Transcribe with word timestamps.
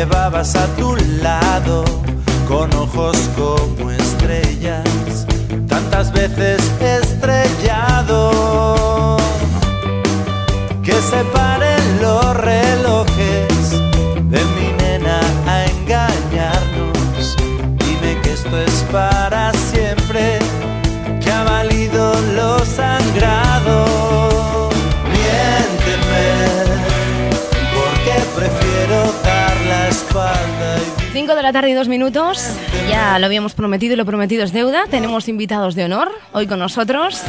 Llevabas 0.00 0.56
a 0.56 0.66
tu 0.76 0.96
lado, 1.22 1.84
con 2.48 2.72
ojos 2.72 3.18
como 3.36 3.90
estrellas, 3.90 5.26
tantas 5.68 6.10
veces 6.10 6.58
estrellado. 6.80 8.30
Que 10.82 10.94
se 10.94 11.22
de 31.40 31.44
la 31.44 31.52
tarde 31.54 31.70
y 31.70 31.72
2 31.72 31.88
minutos. 31.88 32.54
Ya 32.90 33.18
lo 33.18 33.24
habíamos 33.24 33.54
prometido 33.54 33.94
y 33.94 33.96
lo 33.96 34.04
prometido 34.04 34.44
es 34.44 34.52
deuda. 34.52 34.84
Tenemos 34.90 35.26
invitados 35.26 35.74
de 35.74 35.84
honor 35.84 36.12
hoy 36.32 36.46
con 36.46 36.58
nosotros. 36.58 37.22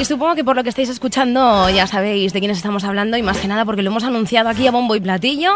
Y 0.00 0.06
supongo 0.06 0.34
que 0.34 0.42
por 0.42 0.56
lo 0.56 0.62
que 0.62 0.70
estáis 0.70 0.88
escuchando 0.88 1.68
ya 1.68 1.86
sabéis 1.86 2.32
de 2.32 2.38
quiénes 2.38 2.56
estamos 2.56 2.84
hablando 2.84 3.18
y 3.18 3.22
más 3.22 3.36
que 3.36 3.46
nada 3.46 3.66
porque 3.66 3.82
lo 3.82 3.90
hemos 3.90 4.04
anunciado 4.04 4.48
aquí 4.48 4.66
a 4.66 4.70
bombo 4.70 4.96
y 4.96 5.00
platillo. 5.00 5.52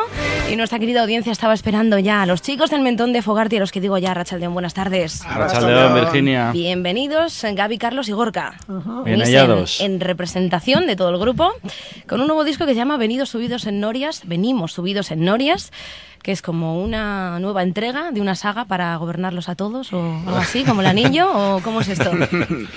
Y 0.51 0.57
nuestra 0.57 0.79
querida 0.79 1.01
audiencia 1.01 1.33
estaba 1.33 1.55
esperando 1.55 1.99
ya 1.99 2.21
a 2.21 2.27
los 2.27 2.43
chicos 2.43 2.69
del 2.69 2.83
mentón 2.83 3.15
de 3.15 3.23
Fogarty, 3.23 3.57
a 3.57 3.61
los 3.61 3.73
que 3.73 3.81
digo 3.81 3.97
ya, 3.97 4.13
Rachaldeón, 4.13 4.53
buenas 4.53 4.75
tardes. 4.75 5.23
Arrachaldeón, 5.25 5.95
Virginia. 5.95 6.51
Bienvenidos 6.53 7.47
Gaby, 7.51 7.79
Carlos 7.79 8.11
y 8.11 8.13
Gorka. 8.13 8.57
Bien 8.69 9.05
Venís 9.05 9.29
hallados. 9.29 9.81
En, 9.81 9.93
en 9.93 10.01
representación 10.01 10.87
de 10.87 10.97
todo 10.97 11.09
el 11.09 11.19
grupo, 11.19 11.53
con 12.07 12.21
un 12.21 12.27
nuevo 12.27 12.45
disco 12.45 12.67
que 12.67 12.73
se 12.73 12.77
llama 12.77 12.99
Venidos 12.99 13.31
Subidos 13.31 13.67
en 13.67 13.81
Norias, 13.81 14.21
Venimos 14.27 14.73
Subidos 14.73 15.11
en 15.11 15.25
Norias, 15.25 15.73
que 16.25 16.33
es 16.33 16.41
como 16.43 16.83
una 16.83 17.39
nueva 17.39 17.63
entrega 17.63 18.11
de 18.11 18.21
una 18.23 18.35
saga 18.35 18.65
para 18.65 18.97
gobernarlos 18.97 19.49
a 19.51 19.55
todos, 19.55 19.93
o 19.93 20.03
algo 20.27 20.37
así, 20.39 20.65
como 20.65 20.81
el 20.81 20.87
anillo, 20.89 21.29
o 21.31 21.61
cómo 21.63 21.81
es 21.83 21.89
esto. 21.89 22.11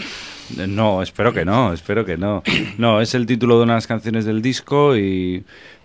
No, 0.67 1.01
espero 1.01 1.33
que 1.33 1.43
no, 1.43 1.73
espero 1.73 2.05
que 2.05 2.15
no. 2.17 2.41
No, 2.77 3.01
es 3.01 3.13
el 3.15 3.25
título 3.25 3.57
de 3.57 3.63
unas 3.63 3.85
canciones 3.85 4.23
del 4.23 4.41
disco 4.41 4.95
y, 4.95 5.43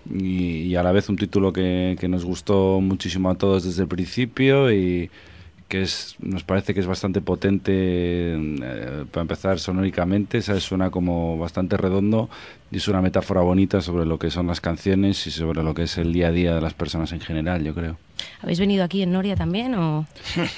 y- 0.09 0.63
y 0.69 0.77
a 0.77 0.85
la 0.85 0.93
vez 0.93 1.09
un 1.09 1.17
título 1.17 1.53
que, 1.53 1.97
que 1.99 2.07
nos 2.07 2.25
gustó 2.25 2.81
muchísimo 2.81 3.29
a 3.29 3.35
todos 3.35 3.65
desde 3.65 3.83
el 3.83 3.89
principio 3.89 4.71
y 4.73 5.11
que 5.73 5.81
es, 5.81 6.17
nos 6.19 6.45
parece 6.45 6.75
que 6.75 6.81
es 6.81 6.87
bastante 6.87 7.23
potente 7.23 7.73
eh, 7.75 9.05
para 9.11 9.23
empezar 9.23 9.59
sonóricamente, 9.59 10.43
¿sabes? 10.43 10.65
suena 10.65 10.91
como 10.91 11.39
bastante 11.39 11.79
redondo 11.79 12.29
y 12.71 12.77
es 12.77 12.89
una 12.89 13.01
metáfora 13.01 13.41
bonita 13.41 13.81
sobre 13.81 14.05
lo 14.05 14.19
que 14.19 14.31
son 14.31 14.49
las 14.49 14.61
canciones 14.61 15.27
y 15.27 15.31
sobre 15.31 15.63
lo 15.63 15.73
que 15.73 15.85
es 15.85 15.97
el 15.97 16.13
día 16.13 16.29
a 16.29 16.31
día 16.31 16.55
de 16.55 16.61
las 16.61 16.75
personas 16.75 17.11
en 17.13 17.21
general, 17.21 17.65
yo 17.65 17.73
creo. 17.73 17.97
¿Habéis 18.43 18.61
venido 18.61 18.85
aquí 18.85 19.01
en 19.01 19.13
Noria 19.13 19.35
también? 19.35 19.75
O... 19.75 20.07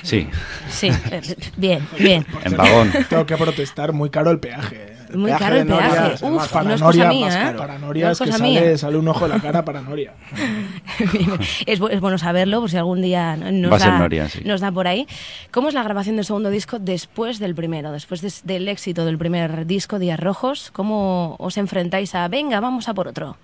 Sí, 0.03 0.27
Sí, 0.69 0.89
eh, 1.13 1.23
bien, 1.57 1.87
bien. 1.97 2.27
en 2.45 2.57
vagón. 2.57 2.91
Tengo 3.09 3.25
que 3.25 3.37
protestar, 3.37 3.93
muy 3.93 4.11
caro 4.11 4.33
el 4.33 4.41
peaje. 4.41 4.94
Muy 5.17 5.31
peaje 5.31 5.45
caro 5.45 5.57
el 5.57 5.67
peaje. 5.67 5.99
Noria, 5.99 6.37
Uf, 6.37 6.53
para 6.53 6.65
no 6.69 6.75
es 6.75 6.81
Noria, 6.81 7.05
cosa 7.05 7.15
mía, 7.15 7.27
más 7.27 7.35
¿eh? 7.37 7.55
Para 7.59 7.79
Noria 7.79 8.05
No 8.07 8.11
es 8.13 8.21
es 8.21 8.25
que 8.25 8.25
cosa 8.31 8.39
sale, 8.39 8.61
mía. 8.61 8.79
sale 8.79 8.97
un 8.99 9.09
ojo 9.09 9.29
de 9.29 9.35
la 9.35 9.41
cara 9.41 9.65
para 9.65 9.81
Noria. 9.83 10.13
es, 11.67 11.81
bu- 11.81 11.91
es 11.91 12.01
bueno 12.01 12.19
saberlo, 12.19 12.61
por 12.61 12.71
si 12.71 12.77
algún 12.77 13.03
día 13.03 13.37
nos, 13.37 13.73
Va 13.73 13.77
a 13.77 13.81
ser 13.81 13.91
da, 13.93 13.99
Noria, 13.99 14.29
sí. 14.29 14.41
nos 14.45 14.61
da 14.61 14.73
por 14.73 14.87
ahí. 14.87 15.07
¿Cómo 15.51 15.69
es 15.69 15.75
la 15.75 15.83
grabación 15.83 16.17
del 16.17 16.25
segundo 16.25 16.51
disco 16.51 16.79
después 16.79 17.39
del 17.39 17.55
primero? 17.55 17.93
Después 17.93 18.21
des- 18.21 18.45
del 18.45 18.69
éxito 18.69 19.05
del 19.05 19.19
primer 19.19 19.67
disco, 19.67 19.99
Días 19.99 20.19
Rojos, 20.21 20.71
¿cómo 20.73 21.37
os 21.39 21.57
enfrentáis 21.57 22.15
a, 22.15 22.27
venga, 22.29 22.61
vamos 22.61 22.89
a 22.89 22.95
por 22.95 23.09
otro? 23.09 23.37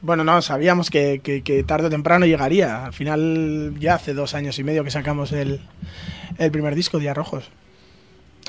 Bueno, 0.00 0.24
no, 0.24 0.42
sabíamos 0.42 0.90
que, 0.90 1.20
que- 1.22 1.42
que 1.42 1.62
tarde 1.62 1.86
o 1.86 1.90
temprano 1.90 2.26
llegaría. 2.26 2.86
Al 2.86 2.92
final, 2.92 3.74
ya 3.78 3.94
hace 3.94 4.14
dos 4.14 4.34
años 4.34 4.58
y 4.58 4.64
medio 4.64 4.82
que 4.82 4.90
sacamos 4.90 5.30
el, 5.32 5.60
el 6.38 6.50
primer 6.50 6.74
disco, 6.74 6.98
Días 6.98 7.16
Rojos. 7.16 7.48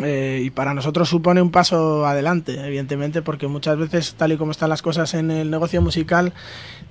Eh, 0.02 0.42
y 0.44 0.50
para 0.50 0.74
nosotros 0.74 1.08
supone 1.08 1.42
un 1.42 1.52
paso 1.52 2.08
adelante, 2.08 2.60
evidentemente, 2.66 3.22
porque 3.22 3.48
muchas 3.48 3.78
veces, 3.78 4.16
tal 4.16 4.32
y 4.32 4.38
como 4.38 4.52
están 4.52 4.70
las 4.70 4.82
cosas 4.82 5.14
en 5.14 5.30
el 5.30 5.52
negocio 5.52 5.82
musical, 5.82 6.34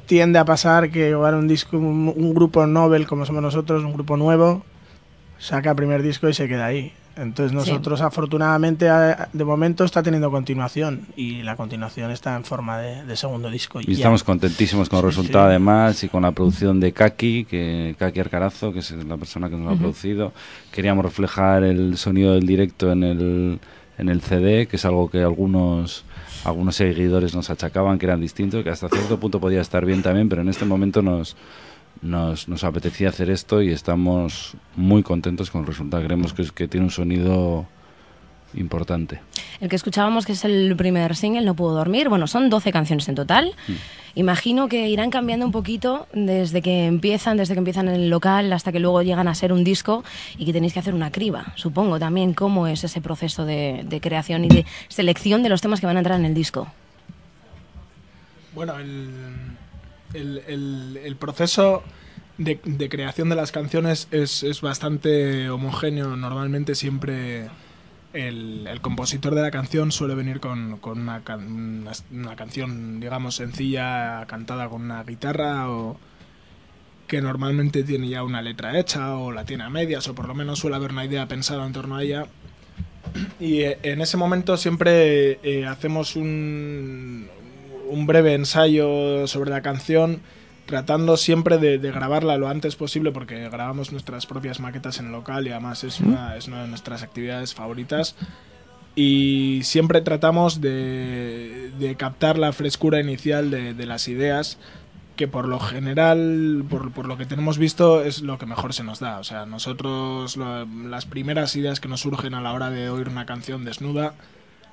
tiende 0.06 0.38
a 0.38 0.44
pasar 0.44 0.90
que 0.90 1.14
un 1.16 1.48
disco, 1.48 1.78
un, 1.78 2.12
un 2.14 2.34
grupo 2.34 2.66
novel 2.66 3.06
como 3.06 3.26
somos 3.26 3.42
nosotros, 3.42 3.82
un 3.82 3.92
grupo 3.92 4.16
nuevo, 4.16 4.64
saca 5.38 5.74
primer 5.74 6.02
disco 6.02 6.28
y 6.28 6.34
se 6.34 6.46
queda 6.46 6.66
ahí. 6.66 6.92
Entonces 7.16 7.52
nosotros 7.52 8.00
afortunadamente 8.00 8.88
a- 8.88 9.28
de 9.32 9.44
momento 9.44 9.84
está 9.84 10.02
teniendo 10.02 10.30
continuación 10.30 11.06
y 11.16 11.42
la 11.42 11.56
continuación 11.56 12.10
está 12.10 12.34
en 12.36 12.44
forma 12.44 12.78
de, 12.78 13.04
de 13.04 13.16
segundo 13.16 13.50
disco. 13.50 13.80
Y 13.80 13.86
ya. 13.86 13.92
estamos 13.92 14.24
contentísimos 14.24 14.88
con 14.88 14.98
el 14.98 15.02
Sí, 15.04 15.08
resultado 15.08 15.44
sí. 15.46 15.50
además 15.50 16.02
y 16.04 16.08
con 16.08 16.22
la 16.22 16.32
producción 16.32 16.80
de 16.80 16.92
Kaki, 16.92 17.44
que 17.44 17.94
Kaki 17.98 18.20
Arcarazo, 18.20 18.72
que 18.72 18.78
es 18.78 18.90
la 18.92 19.16
persona 19.16 19.50
que 19.50 19.56
nos 19.56 19.64
lo 19.66 19.70
ha 19.72 19.76
producido. 19.76 20.32
Queríamos 20.70 21.04
reflejar 21.04 21.64
el 21.64 21.96
sonido 21.98 22.32
del 22.34 22.46
directo 22.46 22.90
en 22.92 23.02
el, 23.04 23.60
en 23.98 24.08
el 24.08 24.20
CD, 24.22 24.66
que 24.66 24.76
es 24.76 24.84
algo 24.84 25.10
que 25.10 25.22
algunos 25.22 26.04
algunos 26.44 26.74
seguidores 26.74 27.36
nos 27.36 27.50
achacaban 27.50 27.98
que 28.00 28.06
eran 28.06 28.20
distintos, 28.20 28.64
que 28.64 28.70
hasta 28.70 28.88
cierto 28.88 29.20
punto 29.20 29.38
podía 29.38 29.60
estar 29.60 29.84
bien 29.86 30.02
también, 30.02 30.28
pero 30.28 30.42
en 30.42 30.48
este 30.48 30.64
momento 30.64 31.00
nos, 31.02 31.36
nos, 32.02 32.48
nos 32.48 32.64
apetecía 32.64 33.08
hacer 33.08 33.30
esto 33.30 33.62
y 33.62 33.70
estamos 33.70 34.54
muy 34.76 35.02
contentos 35.02 35.50
con 35.50 35.62
el 35.62 35.66
resultado. 35.66 36.02
Creemos 36.04 36.32
que, 36.34 36.42
es- 36.42 36.52
que 36.52 36.68
tiene 36.68 36.84
un 36.86 36.90
sonido 36.92 37.66
importante. 38.54 39.20
El 39.60 39.70
que 39.70 39.76
escuchábamos, 39.76 40.26
que 40.26 40.32
es 40.32 40.44
el 40.44 40.74
primer 40.76 41.16
single, 41.16 41.42
No 41.42 41.54
Puedo 41.54 41.74
Dormir, 41.74 42.08
bueno, 42.10 42.26
son 42.26 42.50
12 42.50 42.70
canciones 42.70 43.08
en 43.08 43.14
total. 43.14 43.54
Imagino 44.14 44.68
que 44.68 44.88
irán 44.90 45.08
cambiando 45.10 45.46
un 45.46 45.52
poquito 45.52 46.06
desde 46.12 46.60
que 46.60 46.84
empiezan, 46.84 47.38
desde 47.38 47.54
que 47.54 47.58
empiezan 47.60 47.88
en 47.88 47.94
el 47.94 48.10
local 48.10 48.52
hasta 48.52 48.70
que 48.70 48.78
luego 48.78 49.00
llegan 49.00 49.26
a 49.26 49.34
ser 49.34 49.54
un 49.54 49.64
disco 49.64 50.04
y 50.36 50.44
que 50.44 50.52
tenéis 50.52 50.74
que 50.74 50.80
hacer 50.80 50.92
una 50.92 51.10
criba. 51.10 51.54
Supongo 51.54 51.98
también 51.98 52.34
cómo 52.34 52.66
es 52.66 52.84
ese 52.84 53.00
proceso 53.00 53.46
de, 53.46 53.84
de 53.88 54.00
creación 54.02 54.44
y 54.44 54.48
de 54.48 54.66
selección 54.88 55.42
de 55.42 55.48
los 55.48 55.62
temas 55.62 55.80
que 55.80 55.86
van 55.86 55.96
a 55.96 56.00
entrar 56.00 56.18
en 56.18 56.26
el 56.26 56.34
disco. 56.34 56.66
Bueno, 58.54 58.78
el, 58.78 59.08
el- 60.14 60.96
el- 61.02 61.16
proceso 61.16 61.82
de, 62.38 62.60
de 62.64 62.88
creación 62.88 63.28
de 63.28 63.36
las 63.36 63.52
canciones 63.52 64.08
es, 64.10 64.42
es 64.42 64.60
bastante 64.60 65.48
homogéneo. 65.50 66.16
Normalmente 66.16 66.74
siempre 66.74 67.48
el, 68.12 68.78
compositor 68.82 69.34
de 69.34 69.42
la 69.42 69.50
canción 69.50 69.92
suele 69.92 70.14
venir 70.14 70.40
con, 70.40 70.78
con 70.78 71.00
una, 71.00 71.22
una 72.10 72.36
canción, 72.36 73.00
digamos, 73.00 73.36
sencilla, 73.36 74.26
cantada 74.26 74.68
con 74.68 74.82
una 74.82 75.02
guitarra 75.04 75.70
o 75.70 75.98
que 77.06 77.20
normalmente 77.20 77.82
tiene 77.82 78.08
ya 78.08 78.22
una 78.22 78.40
letra 78.40 78.78
hecha 78.78 79.16
o 79.16 79.32
la 79.32 79.44
tiene 79.44 79.64
a 79.64 79.70
medias 79.70 80.08
o 80.08 80.14
por 80.14 80.28
lo 80.28 80.34
menos 80.34 80.58
suele 80.60 80.76
haber 80.76 80.92
una 80.92 81.04
idea 81.04 81.26
pensada 81.28 81.66
en 81.66 81.72
torno 81.72 81.96
a 81.96 82.02
ella. 82.02 82.26
Y 83.38 83.60
eh, 83.60 83.78
en 83.82 84.00
ese 84.00 84.16
momento 84.16 84.56
siempre 84.56 85.38
eh, 85.42 85.66
hacemos 85.66 86.16
un, 86.16 87.28
un 87.92 88.06
breve 88.06 88.34
ensayo 88.34 89.26
sobre 89.26 89.50
la 89.50 89.62
canción, 89.62 90.20
tratando 90.66 91.16
siempre 91.16 91.58
de, 91.58 91.78
de 91.78 91.90
grabarla 91.92 92.36
lo 92.36 92.48
antes 92.48 92.76
posible, 92.76 93.10
porque 93.12 93.48
grabamos 93.48 93.92
nuestras 93.92 94.26
propias 94.26 94.60
maquetas 94.60 94.98
en 94.98 95.12
local 95.12 95.46
y 95.46 95.50
además 95.50 95.84
es 95.84 96.00
una, 96.00 96.36
es 96.36 96.48
una 96.48 96.62
de 96.62 96.68
nuestras 96.68 97.02
actividades 97.02 97.54
favoritas. 97.54 98.14
Y 98.94 99.60
siempre 99.64 100.02
tratamos 100.02 100.60
de, 100.60 101.70
de 101.78 101.94
captar 101.96 102.38
la 102.38 102.52
frescura 102.52 103.00
inicial 103.00 103.50
de, 103.50 103.72
de 103.72 103.86
las 103.86 104.06
ideas, 104.06 104.58
que 105.16 105.28
por 105.28 105.48
lo 105.48 105.60
general, 105.60 106.64
por, 106.68 106.92
por 106.92 107.06
lo 107.06 107.16
que 107.16 107.24
tenemos 107.26 107.56
visto, 107.56 108.02
es 108.02 108.22
lo 108.22 108.38
que 108.38 108.46
mejor 108.46 108.74
se 108.74 108.84
nos 108.84 109.00
da. 109.00 109.18
O 109.18 109.24
sea, 109.24 109.46
nosotros 109.46 110.36
lo- 110.36 110.66
las 110.66 111.06
primeras 111.06 111.56
ideas 111.56 111.80
que 111.80 111.88
nos 111.88 112.00
surgen 112.00 112.34
a 112.34 112.40
la 112.42 112.52
hora 112.52 112.70
de 112.70 112.90
oír 112.90 113.08
una 113.08 113.24
canción 113.26 113.64
desnuda 113.64 114.14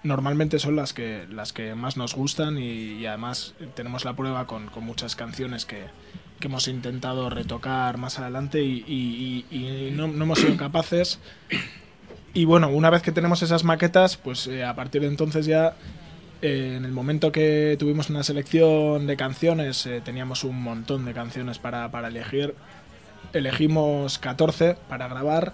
normalmente 0.03 0.59
son 0.59 0.75
las 0.75 0.93
que, 0.93 1.27
las 1.29 1.53
que 1.53 1.75
más 1.75 1.97
nos 1.97 2.15
gustan 2.15 2.57
y, 2.57 3.05
además 3.05 3.53
tenemos 3.75 4.05
la 4.05 4.15
prueba 4.15 4.47
con, 4.47 4.67
con 4.67 4.83
muchas 4.83 5.15
canciones 5.15 5.65
que, 5.65 5.85
que, 6.39 6.47
hemos 6.47 6.67
intentado 6.67 7.29
retocar 7.29 7.97
más 7.97 8.19
adelante 8.19 8.61
y, 8.63 9.45
y, 9.51 9.91
no, 9.91 10.07
no, 10.07 10.23
hemos 10.23 10.39
sido 10.39 10.55
capaces. 10.57 11.19
Y 12.33 12.45
bueno, 12.45 12.69
una 12.69 12.89
vez 12.89 13.01
que 13.01 13.11
tenemos 13.11 13.41
esas 13.41 13.63
maquetas, 13.63 14.15
pues 14.15 14.47
eh, 14.47 14.63
a 14.63 14.75
partir 14.75 15.01
de 15.01 15.07
entonces 15.07 15.45
ya, 15.45 15.75
eh, 16.41 16.75
en 16.77 16.85
el 16.85 16.91
momento 16.91 17.31
que 17.31 17.75
tuvimos 17.79 18.09
una 18.09 18.23
selección 18.23 19.07
de 19.07 19.17
canciones, 19.17 19.85
eh, 19.85 20.01
teníamos 20.03 20.43
un 20.43 20.61
montón 20.61 21.05
de 21.05 21.13
canciones 21.13 21.57
para, 21.57 21.89
para 21.91 22.07
elegir. 22.07 22.55
Elegimos 23.33 24.19
14 24.19 24.77
para 24.87 25.07
grabar 25.07 25.53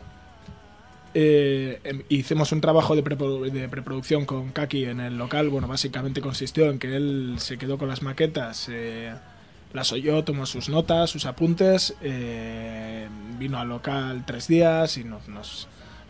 eh, 1.18 1.80
em, 1.86 2.04
hicimos 2.10 2.52
un 2.52 2.60
trabajo 2.60 2.94
de, 2.94 3.02
preproducción 3.02 4.26
con 4.26 4.52
Kaki 4.52 4.84
en 4.84 5.00
el 5.00 5.18
local. 5.18 5.48
Bueno, 5.48 5.66
básicamente 5.66 6.20
consistió 6.20 6.70
en 6.70 6.78
que 6.78 6.94
él 6.94 7.36
se 7.38 7.58
quedó 7.58 7.78
con 7.78 7.88
las 7.88 8.02
maquetas, 8.02 8.68
eh, 8.70 9.14
las 9.72 9.94
oyó, 9.94 10.26
tomó 10.26 10.46
sus 10.46 10.68
notas, 10.68 11.10
sus 11.10 11.26
apuntes, 11.26 11.96
eh, 12.02 13.08
vino 13.40 13.58
al 13.60 13.70
local 13.70 14.26
tres 14.28 14.50
días 14.50 14.98
y 14.98 15.06
nos, 15.06 15.30
nos, 15.30 15.70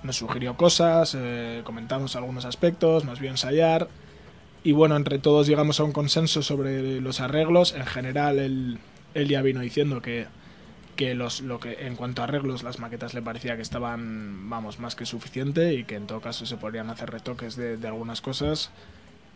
sugirió 0.10 0.58
cosas, 0.58 1.16
comentamos 1.64 2.16
algunos 2.16 2.46
aspectos, 2.46 3.06
nos 3.06 3.20
vio 3.20 3.30
ensayar. 3.30 3.88
Y 4.64 4.72
bueno, 4.72 4.96
entre 4.96 5.20
todos 5.20 5.46
llegamos 5.46 5.80
a 5.80 5.84
un 5.84 5.92
consenso 5.92 6.42
sobre 6.42 7.00
los 7.00 7.20
arreglos. 7.22 7.74
En 7.76 7.86
general, 7.86 8.40
él 8.40 8.80
ya 9.28 9.44
vino 9.44 9.62
diciendo 9.62 10.02
que 10.02 10.26
que 10.96 11.16
los 11.16 11.42
lo 11.42 11.60
que 11.60 11.86
en 11.86 11.96
cuanto 11.96 12.22
a 12.22 12.26
arreglos 12.26 12.64
las 12.64 12.80
maquetas 12.80 13.14
le 13.14 13.22
parecía 13.22 13.56
que 13.56 13.62
estaban 13.62 14.50
vamos 14.50 14.80
más 14.80 14.96
que 14.96 15.06
suficiente 15.06 15.74
y 15.74 15.84
que 15.84 15.96
en 15.96 16.08
todo 16.08 16.22
caso 16.22 16.46
se 16.46 16.58
podrían 16.58 16.90
hacer 16.90 17.10
retoques 17.10 17.56
de, 17.56 17.88
algunas 17.88 18.22
cosas. 18.22 18.72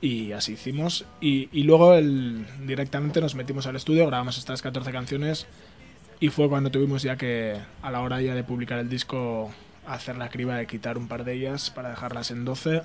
Y 0.01 0.31
así 0.31 0.53
hicimos. 0.53 1.06
Y, 1.19 1.50
y 1.51 1.63
luego 1.63 1.94
el, 1.94 2.45
directamente 2.65 3.19
nos 3.19 3.35
metimos 3.35 3.67
al 3.67 3.75
estudio 3.75 4.07
grabamos 4.07 4.38
estas 4.38 4.61
14 4.61 4.91
canciones 4.91 5.45
y 6.19 6.29
fue 6.29 6.50
cuando 6.50 6.71
tuvimos 6.71 7.03
ya 7.03 7.17
que 7.17 7.57
a 7.81 7.91
la 7.91 8.01
hora 8.01 8.21
ya 8.21 8.35
de 8.35 8.44
publicar 8.44 8.79
el 8.79 8.89
disco 8.89 9.51
hacer 9.85 10.17
la 10.17 10.29
criba 10.29 10.55
de 10.55 10.67
quitar 10.67 10.97
un 10.97 11.07
par 11.07 11.23
de 11.23 11.33
ellas 11.33 11.69
para 11.69 11.89
dejarlas 11.89 12.31
en 12.31 12.45
12 12.45 12.81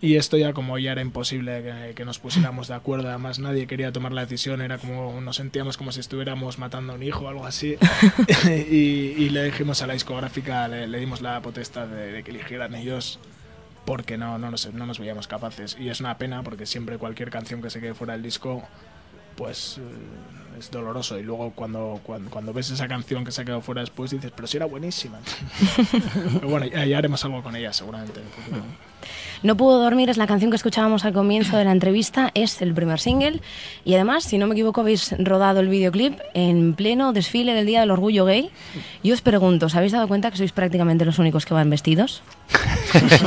y 0.00 0.16
esto 0.16 0.36
ya 0.38 0.52
como 0.52 0.78
ya 0.78 0.92
era 0.92 1.02
imposible 1.02 1.92
que, 1.94 2.04
nos 2.04 2.18
pusiéramos 2.18 2.68
de 2.68 2.74
acuerdo, 2.74 3.08
además 3.08 3.38
nadie 3.38 3.66
quería 3.66 3.92
tomar 3.92 4.12
la 4.12 4.22
decisión, 4.22 4.62
era 4.62 4.78
como 4.78 5.20
nos 5.20 5.36
sentíamos 5.36 5.76
como 5.76 5.92
si 5.92 6.00
estuviéramos 6.00 6.58
matando 6.58 6.92
a 6.92 6.96
un 6.96 7.02
hijo 7.02 7.26
o 7.26 7.28
algo 7.28 7.44
así. 7.44 7.76
y, 8.46 9.28
le 9.28 9.44
dijimos 9.44 9.82
a 9.82 9.86
la 9.86 9.92
discográfica, 9.92 10.68
le, 10.68 10.98
dimos 10.98 11.20
la 11.20 11.42
potestad 11.42 11.86
de, 11.86 12.22
que 12.22 12.30
eligieran 12.30 12.74
ellos 12.74 13.18
porque 13.84 14.16
no, 14.16 14.38
no, 14.38 14.50
nos, 14.50 14.72
no 14.72 14.86
nos 14.86 14.98
veíamos 14.98 15.26
capaces. 15.26 15.76
Y 15.78 15.88
es 15.88 16.00
una 16.00 16.16
pena 16.16 16.42
porque 16.42 16.64
siempre 16.64 16.96
cualquier 16.96 17.30
canción 17.30 17.60
que 17.60 17.70
se 17.70 17.80
quede 17.80 17.94
fuera 17.94 18.14
del 18.14 18.22
disco 18.22 18.62
pues 19.40 19.78
eh, 19.78 20.58
es 20.58 20.70
doloroso. 20.70 21.18
Y 21.18 21.22
luego 21.22 21.52
cuando, 21.54 21.98
cuando, 22.04 22.52
ves 22.52 22.70
esa 22.70 22.86
canción 22.86 23.24
que 23.24 23.32
se 23.32 23.40
ha 23.40 23.44
quedado 23.46 23.62
fuera 23.62 23.80
después 23.80 24.10
dices, 24.10 24.30
pero 24.36 24.46
si 24.46 24.58
era 24.58 24.66
buenísima. 24.66 25.18
pero 26.34 26.46
bueno, 26.46 26.66
ya, 26.66 26.98
haremos 26.98 27.24
algo 27.24 27.42
con 27.42 27.56
ella 27.56 27.72
seguramente. 27.72 28.20
No 29.42 29.56
puedo 29.56 29.82
dormir 29.82 30.10
es 30.10 30.18
la 30.18 30.26
canción 30.26 30.50
que 30.50 30.58
escuchábamos 30.58 31.06
al 31.06 31.14
comienzo 31.14 31.56
de 31.56 31.64
la 31.64 31.72
entrevista, 31.72 32.30
es 32.34 32.60
el 32.60 32.74
primer 32.74 33.00
single 33.00 33.40
y 33.82 33.94
además, 33.94 34.24
si 34.24 34.36
no 34.36 34.46
me 34.46 34.52
equivoco, 34.52 34.82
habéis 34.82 35.14
rodado 35.18 35.60
el 35.60 35.68
videoclip 35.68 36.20
en 36.34 36.74
pleno 36.74 37.14
desfile 37.14 37.54
del 37.54 37.64
Día 37.64 37.80
del 37.80 37.92
Orgullo 37.92 38.26
Gay. 38.26 38.50
Y 39.02 39.12
os 39.12 39.22
pregunto, 39.22 39.66
¿os 39.66 39.74
habéis 39.74 39.92
dado 39.92 40.06
cuenta 40.06 40.30
que 40.30 40.36
sois 40.36 40.52
prácticamente 40.52 41.06
los 41.06 41.18
únicos 41.18 41.46
que 41.46 41.54
van 41.54 41.70
vestidos? 41.70 42.22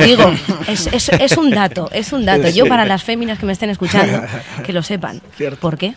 Digo, 0.05 0.31
es, 0.67 1.09
es, 1.09 1.37
un 1.37 1.49
dato, 1.49 1.89
es 1.91 2.13
un 2.13 2.25
dato. 2.25 2.49
Yo 2.49 2.65
para 2.65 2.85
las 2.85 3.03
féminas 3.03 3.39
que 3.39 3.45
me 3.45 3.53
estén 3.53 3.69
escuchando, 3.69 4.21
que 4.65 4.73
lo 4.73 4.83
sepan. 4.83 5.21
¿Por 5.59 5.77
qué? 5.77 5.93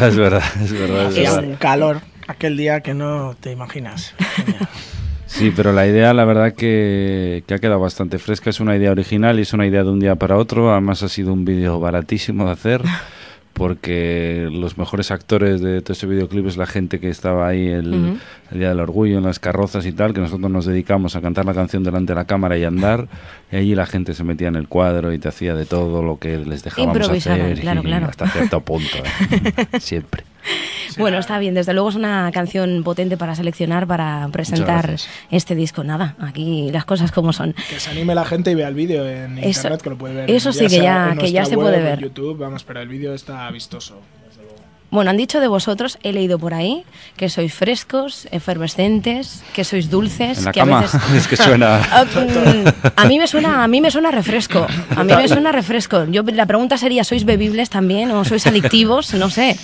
Es 0.00 0.16
verdad, 0.16 0.42
es 0.62 0.72
verdad. 0.72 1.16
Es, 1.16 1.30
un 1.30 1.56
calor 1.56 2.00
aquel 2.26 2.56
día 2.56 2.80
que 2.80 2.94
no 2.94 3.36
te 3.38 3.52
imaginas. 3.52 4.14
Sí, 5.26 5.52
pero 5.54 5.72
la 5.72 5.86
idea, 5.86 6.12
la 6.12 6.24
verdad, 6.24 6.54
que, 6.54 7.44
que, 7.46 7.54
ha 7.54 7.58
quedado 7.58 7.78
bastante 7.78 8.18
fresca. 8.18 8.50
Es 8.50 8.58
una 8.58 8.76
idea 8.76 8.90
original 8.90 9.38
y 9.38 9.42
es 9.42 9.52
una 9.52 9.64
idea 9.64 9.84
de 9.84 9.90
un 9.90 10.00
día 10.00 10.16
para 10.16 10.36
otro. 10.36 10.72
Además, 10.72 11.04
ha 11.04 11.08
sido 11.08 11.32
un 11.32 11.44
vídeo 11.44 11.78
baratísimo 11.78 12.46
de 12.46 12.50
hacer. 12.50 12.82
Porque 13.60 14.48
los 14.50 14.78
mejores 14.78 15.10
actores 15.10 15.60
de 15.60 15.82
todo 15.82 15.92
ese 15.92 16.06
videoclip 16.06 16.46
es 16.46 16.56
la 16.56 16.64
gente 16.64 16.98
que 16.98 17.10
estaba 17.10 17.46
ahí 17.46 17.68
el, 17.68 18.18
Día 18.50 18.70
del 18.70 18.80
Orgullo, 18.80 19.18
en 19.18 19.24
las 19.24 19.38
carrozas 19.38 19.84
y 19.84 19.92
tal, 19.92 20.14
que 20.14 20.20
nosotros 20.22 20.50
nos 20.50 20.64
dedicamos 20.64 21.14
a 21.14 21.20
cantar 21.20 21.44
la 21.44 21.52
canción 21.52 21.84
delante 21.84 22.14
de 22.14 22.16
la 22.16 22.24
cámara 22.24 22.56
y 22.56 22.64
andar, 22.64 23.06
y 23.52 23.56
allí 23.56 23.74
la 23.74 23.84
gente 23.84 24.14
se 24.14 24.24
metía 24.24 24.48
en 24.48 24.56
el 24.56 24.66
cuadro 24.66 25.12
y 25.12 25.18
te 25.18 25.28
hacía 25.28 25.54
de 25.54 25.66
todo 25.66 26.02
lo 26.02 26.18
que 26.18 26.38
les 26.38 26.64
dejábamos 26.64 27.10
hacer, 27.10 27.60
claro, 27.60 27.82
claro. 27.82 28.06
hasta 28.06 28.28
cierto 28.28 28.62
punto, 28.62 28.96
¿eh? 28.96 29.66
siempre. 29.78 30.24
Bueno, 30.98 31.18
está 31.18 31.38
bien, 31.38 31.54
desde 31.54 31.72
luego 31.72 31.88
es 31.88 31.94
una 31.94 32.30
canción 32.32 32.82
potente 32.82 33.16
para 33.16 33.34
seleccionar, 33.34 33.86
para 33.86 34.28
presentar 34.32 34.96
este 35.30 35.54
disco. 35.54 35.84
Nada, 35.84 36.16
aquí 36.18 36.70
las 36.72 36.84
cosas 36.84 37.12
como 37.12 37.32
son. 37.32 37.54
Que 37.68 37.78
se 37.78 37.90
anime 37.90 38.14
la 38.14 38.24
gente 38.24 38.50
y 38.50 38.54
vea 38.54 38.68
el 38.68 38.74
vídeo 38.74 39.08
en 39.08 39.38
internet, 39.38 39.82
que 39.82 39.90
lo 39.90 39.96
puede 39.96 40.14
ver. 40.14 40.30
Eso 40.30 40.52
sí, 40.52 40.66
que 40.66 40.80
ya, 40.80 41.14
que 41.18 41.30
ya 41.30 41.44
se 41.44 41.54
puede 41.54 41.80
ver. 41.80 41.98
En 41.98 42.04
YouTube, 42.04 42.38
vamos, 42.38 42.64
pero 42.64 42.80
el 42.80 42.88
vídeo 42.88 43.14
está 43.14 43.50
vistoso. 43.50 44.00
Bueno, 44.90 45.10
han 45.10 45.16
dicho 45.16 45.40
de 45.40 45.46
vosotros, 45.46 45.98
he 46.02 46.12
leído 46.12 46.38
por 46.38 46.52
ahí, 46.52 46.84
que 47.16 47.28
sois 47.28 47.54
frescos, 47.54 48.26
efervescentes, 48.32 49.42
que 49.54 49.62
sois 49.62 49.88
dulces. 49.88 50.38
En 50.38 50.44
la 50.46 50.52
que 50.52 50.60
cama. 50.60 50.78
A 50.78 50.82
veces... 50.82 51.00
es 51.14 51.28
que 51.28 51.36
suena. 51.36 51.80
Ah, 51.90 52.04
mm, 52.04 52.90
a 52.96 53.04
mí 53.06 53.18
me 53.18 53.26
suena, 53.26 53.64
a 53.64 53.68
mí 53.68 53.80
me 53.80 53.90
suena 53.90 54.10
refresco. 54.10 54.66
A 54.96 55.04
mí 55.04 55.12
me 55.14 55.28
suena 55.28 55.52
refresco. 55.52 56.04
Yo 56.06 56.22
la 56.22 56.46
pregunta 56.46 56.76
sería, 56.76 57.04
¿sois 57.04 57.24
bebibles 57.24 57.68
también 57.68 58.10
o 58.10 58.24
sois 58.24 58.46
adictivos? 58.46 59.12
No 59.14 59.28
sé. 59.28 59.56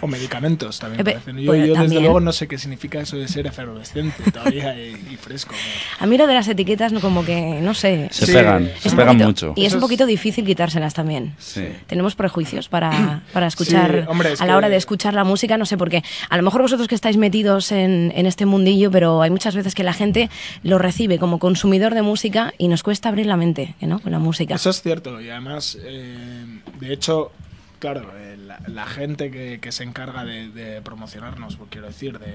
O 0.00 0.06
medicamentos 0.06 0.78
también. 0.78 1.04
Parecen. 1.04 1.38
Yo, 1.38 1.54
yo 1.54 1.74
desde 1.74 2.00
luego 2.00 2.20
no 2.20 2.32
sé 2.32 2.48
qué 2.48 2.58
significa 2.58 3.00
eso 3.00 3.16
de 3.16 3.28
ser 3.28 3.46
efervescente 3.46 4.30
todavía 4.30 4.74
y, 4.78 5.16
fresco. 5.20 5.54
A 6.00 6.06
mí 6.06 6.16
lo 6.16 6.26
de 6.26 6.34
las 6.34 6.48
etiquetas 6.48 6.92
como 7.00 7.24
que 7.24 7.60
no 7.60 7.74
sé. 7.74 8.08
Se 8.10 8.26
pegan, 8.26 8.70
se 8.80 8.90
pegan 8.90 9.16
mucho. 9.16 9.52
Y 9.56 9.66
es 9.66 9.74
un 9.74 9.80
poquito 9.80 10.06
difícil 10.06 10.44
quitárselas 10.44 10.94
también. 10.94 11.34
Sí. 11.38 11.68
Tenemos 11.86 12.14
prejuicios 12.14 12.68
para, 12.68 13.22
para 13.32 13.46
escuchar. 13.46 14.06
Hombre, 14.08 14.34
a 14.42 14.46
la 14.46 14.56
hora 14.56 14.68
de 14.68 14.76
escuchar 14.76 15.14
la 15.14 15.22
música, 15.22 15.56
no 15.56 15.66
sé 15.66 15.76
por 15.76 15.88
qué. 15.88 16.02
A 16.28 16.36
lo 16.36 16.42
mejor 16.42 16.62
vosotros 16.62 16.88
que 16.88 16.96
estáis 16.96 17.16
metidos 17.16 17.70
en, 17.70 18.12
en, 18.16 18.26
este 18.26 18.44
mundillo, 18.44 18.90
pero 18.90 19.22
hay 19.22 19.30
muchas 19.30 19.54
veces 19.54 19.74
que 19.74 19.84
la 19.84 19.92
gente 19.92 20.30
lo 20.64 20.78
recibe 20.78 21.18
como 21.18 21.38
consumidor 21.38 21.94
de 21.94 22.02
música 22.02 22.52
y 22.58 22.66
nos 22.66 22.82
cuesta 22.82 23.08
abrir 23.08 23.26
la 23.26 23.36
mente 23.36 23.76
¿no? 23.80 24.00
con 24.00 24.10
la 24.10 24.18
música. 24.18 24.56
Eso 24.56 24.70
es 24.70 24.82
cierto, 24.82 25.20
y 25.20 25.30
además, 25.30 25.78
eh, 25.80 26.60
de 26.80 26.92
hecho, 26.92 27.30
claro, 27.78 28.10
eh, 28.16 28.36
la, 28.66 28.86
gente 28.86 29.30
que, 29.30 29.60
que, 29.60 29.70
se 29.70 29.84
encarga 29.84 30.24
de, 30.24 30.80
promocionarnos, 30.82 31.54
pues 31.54 31.70
quiero 31.70 31.86
decir, 31.86 32.18
de, 32.18 32.34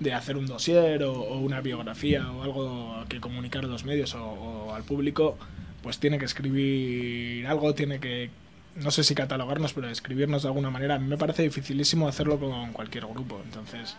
de 0.00 0.14
hacer 0.14 0.36
un 0.36 0.46
dossier 0.46 1.04
o, 1.04 1.38
una 1.38 1.60
biografía 1.60 2.28
o 2.28 2.42
algo 2.42 3.04
que 3.08 3.20
comunicar 3.20 3.64
a 3.64 3.68
los 3.68 3.84
medios 3.84 4.16
o 4.16 4.74
al 4.74 4.82
público, 4.82 5.38
pues 5.84 6.00
tiene 6.00 6.18
que 6.18 6.24
escribir 6.24 7.46
algo, 7.46 7.72
tiene 7.72 8.00
que 8.00 8.30
no 8.76 8.90
sé 8.90 9.04
si 9.04 9.14
catalogarnos, 9.14 9.72
pero 9.72 9.88
escribirnos 9.88 10.42
de 10.42 10.48
alguna 10.48 10.70
manera. 10.70 10.96
A 10.96 10.98
mí 10.98 11.06
me 11.06 11.18
parece 11.18 11.42
dificilísimo 11.42 12.08
hacerlo 12.08 12.38
con 12.38 12.72
cualquier 12.72 13.06
grupo. 13.06 13.40
Entonces, 13.44 13.96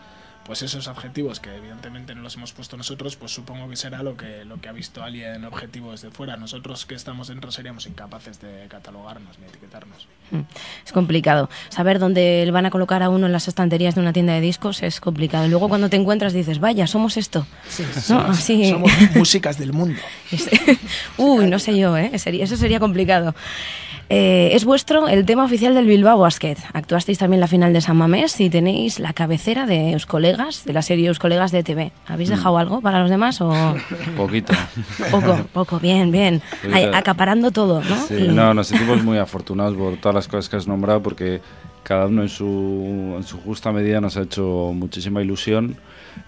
pues 0.48 0.62
esos 0.62 0.88
objetivos 0.88 1.40
que 1.40 1.54
evidentemente 1.54 2.14
no 2.14 2.22
los 2.22 2.36
hemos 2.36 2.52
puesto 2.52 2.78
nosotros, 2.78 3.16
pues 3.16 3.32
supongo 3.32 3.68
que 3.68 3.76
será 3.76 4.02
lo 4.02 4.16
que, 4.16 4.46
lo 4.46 4.60
que 4.60 4.70
ha 4.70 4.72
visto 4.72 5.02
alguien 5.02 5.44
objetivo 5.44 5.90
desde 5.90 6.10
fuera. 6.10 6.38
Nosotros 6.38 6.86
que 6.86 6.94
estamos 6.94 7.28
dentro 7.28 7.50
seríamos 7.50 7.86
incapaces 7.86 8.40
de 8.40 8.66
catalogarnos 8.68 9.38
ni 9.38 9.46
etiquetarnos. 9.46 10.06
Hmm. 10.30 10.40
Es 10.86 10.92
complicado. 10.92 11.50
Saber 11.68 11.98
dónde 11.98 12.48
van 12.50 12.64
a 12.64 12.70
colocar 12.70 13.02
a 13.02 13.10
uno 13.10 13.26
en 13.26 13.32
las 13.32 13.46
estanterías 13.46 13.94
de 13.94 14.00
una 14.00 14.14
tienda 14.14 14.32
de 14.32 14.40
discos 14.40 14.82
es 14.82 15.00
complicado. 15.00 15.44
Y 15.44 15.50
luego 15.50 15.68
cuando 15.68 15.90
te 15.90 15.96
encuentras 15.96 16.32
dices, 16.32 16.60
vaya, 16.60 16.86
somos 16.86 17.18
esto. 17.18 17.46
somos, 18.00 18.38
somos 18.38 18.92
músicas 19.14 19.58
del 19.58 19.74
mundo. 19.74 20.00
Uy, 21.18 21.46
no 21.46 21.58
sé 21.58 21.76
yo, 21.76 21.96
¿eh? 21.98 22.10
Eso 22.14 22.56
sería 22.56 22.80
complicado. 22.80 23.34
Eh, 24.10 24.50
es 24.54 24.64
vuestro 24.64 25.06
el 25.06 25.26
tema 25.26 25.44
oficial 25.44 25.74
del 25.74 25.86
Bilbao 25.86 26.18
Basket. 26.18 26.56
Actuasteis 26.72 27.18
también 27.18 27.40
la 27.40 27.46
final 27.46 27.72
de 27.74 27.80
San 27.82 27.96
Mamés 27.96 28.40
y 28.40 28.48
tenéis 28.48 29.00
la 29.00 29.12
cabecera 29.12 29.66
de 29.66 29.92
los 29.92 30.06
colegas, 30.06 30.64
de 30.64 30.72
la 30.72 30.80
serie 30.80 31.10
Os 31.10 31.18
colegas 31.18 31.52
de 31.52 31.62
TV. 31.62 31.92
¿Habéis 32.06 32.30
mm. 32.30 32.32
dejado 32.32 32.58
algo 32.58 32.80
para 32.80 33.00
los 33.00 33.10
demás 33.10 33.40
o...? 33.42 33.52
Poquito. 34.16 34.54
Poco, 35.10 35.38
poco, 35.52 35.78
bien, 35.78 36.10
bien. 36.10 36.40
Acaparando 36.94 37.50
todo, 37.50 37.82
¿no? 37.82 37.96
Sí, 38.06 38.28
no, 38.28 38.54
nos 38.54 38.68
sentimos 38.68 39.02
muy 39.04 39.18
afortunados 39.18 39.76
por 39.76 39.96
todas 39.98 40.14
las 40.14 40.28
cosas 40.28 40.48
que 40.48 40.56
has 40.56 40.66
nombrado 40.66 41.02
porque 41.02 41.42
cada 41.82 42.06
uno 42.06 42.22
en 42.22 42.28
su, 42.28 43.14
en 43.16 43.24
su 43.24 43.38
justa 43.40 43.72
medida 43.72 44.00
nos 44.00 44.16
ha 44.16 44.22
hecho 44.22 44.72
muchísima 44.74 45.22
ilusión 45.22 45.76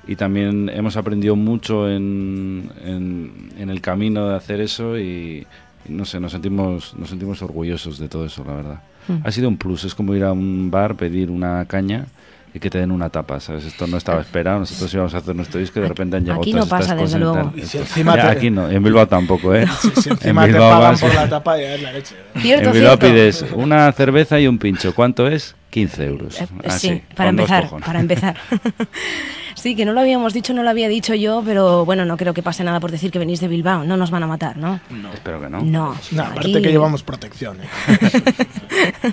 y 0.07 0.17
también 0.17 0.69
hemos 0.69 0.97
aprendido 0.97 1.35
mucho 1.35 1.89
en, 1.89 2.71
en, 2.85 3.53
en 3.59 3.71
el 3.71 3.81
camino 3.81 4.29
de 4.29 4.37
hacer 4.37 4.61
eso 4.61 4.99
y 4.99 5.47
no 5.89 6.05
sé, 6.05 6.21
nos 6.21 6.33
sentimos, 6.33 6.95
nos 6.97 7.09
sentimos 7.09 7.43
orgullosos 7.43 7.99
de 7.99 8.09
todo 8.09 8.25
eso, 8.27 8.45
la 8.47 8.55
verdad. 8.55 8.81
Mm. 9.09 9.27
Ha 9.27 9.31
sido 9.33 9.49
un 9.49 9.57
plus, 9.57 9.85
es 9.85 9.95
como 9.95 10.15
ir 10.15 10.25
a 10.25 10.33
un 10.33 10.71
bar, 10.71 10.95
pedir 10.97 11.31
una 11.31 11.65
caña 11.67 12.07
y 12.53 12.59
que 12.59 12.69
te 12.69 12.79
den 12.79 12.91
una 12.91 13.09
tapa, 13.11 13.39
¿sabes? 13.39 13.65
Esto 13.65 13.87
no 13.87 13.97
estaba 13.97 14.21
esperado, 14.21 14.59
nosotros 14.59 14.93
íbamos 14.93 15.15
a 15.15 15.19
hacer 15.19 15.37
nuestro 15.37 15.61
disco 15.61 15.79
y 15.79 15.83
de 15.83 15.89
repente 15.89 16.17
han 16.17 16.25
llegado 16.25 16.41
Aquí 16.43 16.53
no 16.53 16.65
todas 16.67 16.81
pasa, 16.81 16.93
estas 16.95 17.13
desde 17.13 17.19
luego. 17.21 17.53
si 17.55 17.61
Esto- 17.63 17.79
encima 17.79 18.17
Ya, 18.17 18.23
te- 18.23 18.29
aquí 18.39 18.51
no, 18.51 18.69
en 18.69 18.83
Bilbao 18.83 19.07
tampoco, 19.07 19.55
¿eh? 19.55 19.67
Si, 19.81 19.91
si 20.03 20.09
En 20.11 20.17
te 20.19 20.33
Bilbao 20.33 20.71
pagan 20.71 20.93
vas- 20.93 21.01
por 21.01 21.15
la 21.15 21.29
tapa, 21.29 21.57
ya 21.59 21.75
es 21.77 21.83
la 21.83 21.93
leche. 21.93 22.17
Cierto, 22.39 22.69
en 22.69 22.73
Bilbao 22.75 22.97
cierto. 22.97 23.07
pides 23.15 23.45
una 23.55 23.91
cerveza 23.93 24.41
y 24.41 24.49
un 24.49 24.59
pincho, 24.59 24.93
¿cuánto 24.95 25.29
es? 25.29 25.55
15 25.71 26.05
euros. 26.05 26.41
Eh, 26.41 26.49
Así, 26.67 26.89
sí, 26.89 27.03
para 27.15 27.31
empezar, 27.31 27.71
para 27.85 28.01
empezar. 28.01 28.37
sí, 29.61 29.77
que 29.77 29.85
no 29.85 29.93
lo 29.93 30.01
habíamos 30.01 30.33
dicho, 30.33 30.53
no 30.55 30.63
lo 30.63 30.71
había 30.71 30.89
dicho 30.89 31.15
yo, 31.15 31.43
pero 31.45 31.85
bueno, 31.85 32.05
no 32.05 32.17
creo 32.17 32.35
que 32.35 32.43
pase 32.43 32.65
nada 32.65 32.81
por 32.81 32.91
decir 32.91 33.11
que 33.11 33.19
venís 33.19 33.41
de 33.41 33.49
Bilbao, 33.49 33.85
no 33.85 33.97
nos 33.97 34.11
van 34.11 34.23
a 34.23 34.27
matar, 34.27 34.57
¿no? 34.57 34.81
Espero 35.15 35.41
que 35.41 35.49
no. 35.49 35.61
No. 35.63 35.97
No, 36.11 36.23
aparte 36.23 36.41
aquí- 36.51 36.63
que 36.63 36.71
llevamos 36.71 37.03
protección. 37.03 37.59
¿eh? 37.63 39.13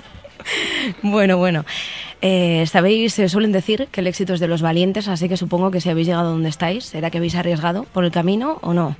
Bueno, 1.02 1.36
bueno. 1.36 1.64
Eh, 2.22 2.64
Sabéis, 2.66 3.12
se 3.14 3.28
suelen 3.28 3.52
decir 3.52 3.88
que 3.92 4.00
el 4.00 4.06
éxito 4.06 4.32
es 4.32 4.40
de 4.40 4.48
los 4.48 4.62
valientes, 4.62 5.06
así 5.08 5.28
que 5.28 5.36
supongo 5.36 5.70
que 5.70 5.80
si 5.80 5.90
habéis 5.90 6.06
llegado 6.06 6.30
donde 6.30 6.48
estáis, 6.48 6.84
¿será 6.86 7.10
que 7.10 7.18
habéis 7.18 7.34
arriesgado 7.34 7.84
por 7.92 8.04
el 8.04 8.10
camino 8.10 8.58
o 8.62 8.72
no? 8.72 8.96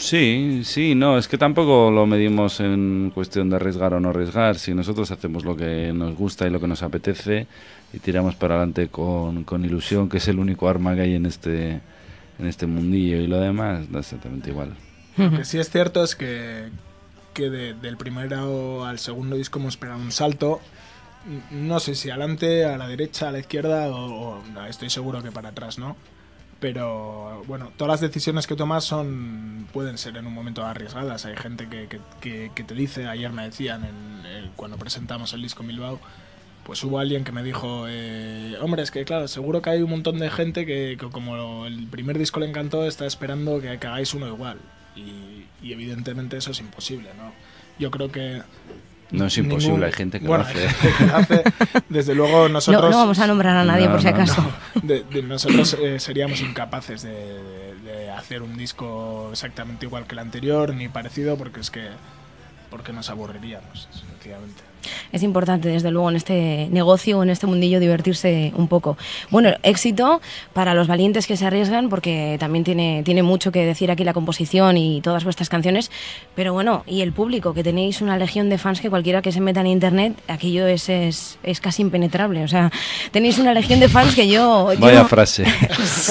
Sí, 0.00 0.60
sí, 0.64 0.94
no, 0.94 1.18
es 1.18 1.26
que 1.26 1.36
tampoco 1.36 1.90
lo 1.90 2.06
medimos 2.06 2.60
en 2.60 3.10
cuestión 3.12 3.50
de 3.50 3.56
arriesgar 3.56 3.94
o 3.94 4.00
no 4.00 4.10
arriesgar. 4.10 4.56
Si 4.56 4.72
nosotros 4.72 5.10
hacemos 5.10 5.44
lo 5.44 5.56
que 5.56 5.92
nos 5.92 6.14
gusta 6.14 6.46
y 6.46 6.50
lo 6.50 6.60
que 6.60 6.68
nos 6.68 6.84
apetece 6.84 7.48
y 7.92 7.98
tiramos 7.98 8.36
para 8.36 8.54
adelante 8.54 8.88
con, 8.88 9.42
con 9.42 9.64
ilusión, 9.64 10.08
que 10.08 10.18
es 10.18 10.28
el 10.28 10.38
único 10.38 10.68
arma 10.68 10.94
que 10.94 11.00
hay 11.00 11.14
en 11.16 11.26
este, 11.26 11.80
en 12.38 12.46
este 12.46 12.66
mundillo 12.68 13.16
y 13.16 13.26
lo 13.26 13.40
demás, 13.40 13.90
da 13.90 13.98
exactamente 13.98 14.50
igual. 14.50 14.76
Lo 15.16 15.32
que 15.32 15.44
sí 15.44 15.58
es 15.58 15.68
cierto 15.68 16.04
es 16.04 16.14
que, 16.14 16.68
que 17.34 17.50
de- 17.50 17.74
del 17.74 17.96
primero 17.96 18.84
al 18.84 19.00
segundo 19.00 19.34
disco 19.34 19.58
hemos 19.58 19.76
pegado 19.76 19.98
un 20.00 20.12
salto. 20.12 20.60
No 21.50 21.80
sé 21.80 21.96
si 21.96 22.08
adelante, 22.08 22.64
a 22.64 22.78
la 22.78 22.86
derecha, 22.86 23.28
a 23.28 23.32
la 23.32 23.40
izquierda 23.40 23.88
o, 23.88 24.36
o 24.36 24.42
no, 24.54 24.64
estoy 24.66 24.90
seguro 24.90 25.24
que 25.24 25.32
para 25.32 25.48
atrás, 25.48 25.76
¿no? 25.80 25.96
Pero 26.60 27.44
bueno, 27.46 27.70
todas 27.76 27.92
las 27.92 28.00
decisiones 28.00 28.46
que 28.48 28.56
tomas 28.56 28.84
son 28.84 29.68
pueden 29.72 29.96
ser 29.96 30.16
en 30.16 30.26
un 30.26 30.34
momento 30.34 30.64
arriesgadas. 30.64 31.24
Hay 31.24 31.36
gente 31.36 31.68
que, 31.68 31.88
que- 32.20 32.64
te 32.64 32.74
dice, 32.74 33.06
ayer 33.06 33.30
me 33.32 33.44
decían 33.44 33.84
en- 33.84 34.26
en- 34.26 34.50
cuando 34.56 34.76
presentamos 34.76 35.32
el 35.34 35.42
disco 35.42 35.62
Bilbao, 35.62 36.00
pues 36.64 36.82
hubo 36.84 36.98
alguien 36.98 37.24
que 37.24 37.32
me 37.32 37.42
dijo, 37.44 37.86
eh, 37.88 38.56
hombre, 38.60 38.82
es 38.82 38.90
que 38.90 39.04
claro, 39.04 39.28
seguro 39.28 39.62
que 39.62 39.70
hay 39.70 39.82
un 39.82 39.90
montón 39.90 40.18
de 40.18 40.30
gente 40.30 40.66
que, 40.66 40.96
como 41.12 41.66
el 41.66 41.86
primer 41.88 42.18
disco 42.18 42.40
le 42.40 42.46
encantó, 42.48 42.84
está 42.86 43.06
esperando 43.06 43.60
que, 43.60 43.78
que 43.78 43.86
hagáis 43.86 44.12
uno 44.14 44.26
igual. 44.26 44.58
Y, 44.96 45.50
y 45.62 45.72
evidentemente 45.72 46.36
eso 46.36 46.50
es 46.50 46.60
imposible, 46.60 47.14
¿no? 47.14 47.32
Yo 47.78 47.90
creo 47.92 48.10
que... 48.10 48.42
No 49.10 49.26
es 49.26 49.38
imposible, 49.38 49.86
hay 49.86 49.92
gente 49.92 50.20
que 50.20 50.26
lo 50.26 50.34
hace. 50.34 50.66
que. 51.28 51.42
Desde 51.88 52.14
luego 52.14 52.42
No, 52.42 52.48
nosotros... 52.50 52.90
no 52.90 52.96
vamos 52.98 53.18
a 53.18 53.26
nombrar 53.26 53.56
a 53.56 53.64
nadie 53.64 53.86
No, 53.86 53.92
por 53.92 54.00
si 54.00 54.06
no, 54.08 54.14
acaso. 54.14 54.44
de- 54.82 55.02
de 55.04 55.22
nosotros 55.22 55.76
eh, 55.80 55.98
seríamos 55.98 56.40
incapaces 56.42 57.02
de, 57.02 57.10
de- 57.12 57.74
de 57.84 58.10
hacer 58.10 58.42
un 58.42 58.56
disco 58.56 59.28
exactamente 59.32 59.86
igual 59.86 60.06
que 60.06 60.14
el 60.14 60.18
anterior, 60.18 60.74
ni 60.74 60.88
parecido, 60.88 61.36
porque 61.38 61.60
es 61.60 61.70
que 61.70 61.88
porque 62.70 62.92
nos 62.92 63.08
aburriríamos, 63.08 63.88
sencillamente. 63.92 64.62
Es 65.12 65.22
importante, 65.22 65.68
desde 65.68 65.90
luego, 65.90 66.10
en 66.10 66.16
este 66.16 66.68
negocio 66.70 67.22
en 67.22 67.30
este 67.30 67.46
mundillo 67.46 67.80
divertirse 67.80 68.52
un 68.56 68.68
poco. 68.68 68.96
Bueno, 69.30 69.50
éxito 69.62 70.20
para 70.52 70.74
los 70.74 70.86
valientes 70.86 71.26
que 71.26 71.36
se 71.36 71.46
arriesgan, 71.46 71.88
porque 71.88 72.36
también 72.38 72.64
tiene, 72.64 73.02
tiene 73.04 73.22
mucho 73.22 73.52
que 73.52 73.64
decir 73.64 73.90
aquí 73.90 74.04
la 74.04 74.12
composición 74.12 74.76
y 74.76 75.00
todas 75.00 75.24
vuestras 75.24 75.48
canciones. 75.48 75.90
Pero 76.34 76.52
bueno, 76.52 76.84
y 76.86 77.00
el 77.02 77.12
público, 77.12 77.54
que 77.54 77.62
tenéis 77.62 78.00
una 78.00 78.16
legión 78.16 78.48
de 78.48 78.58
fans 78.58 78.80
que 78.80 78.90
cualquiera 78.90 79.22
que 79.22 79.32
se 79.32 79.40
meta 79.40 79.60
en 79.60 79.66
internet, 79.68 80.14
aquello 80.28 80.66
es, 80.66 80.88
es, 80.88 81.38
es 81.42 81.60
casi 81.60 81.82
impenetrable. 81.82 82.44
O 82.44 82.48
sea, 82.48 82.70
tenéis 83.10 83.38
una 83.38 83.52
legión 83.54 83.80
de 83.80 83.88
fans 83.88 84.14
que 84.14 84.28
yo. 84.28 84.72
yo- 84.72 84.80
Vaya 84.80 85.04
frase. 85.04 85.44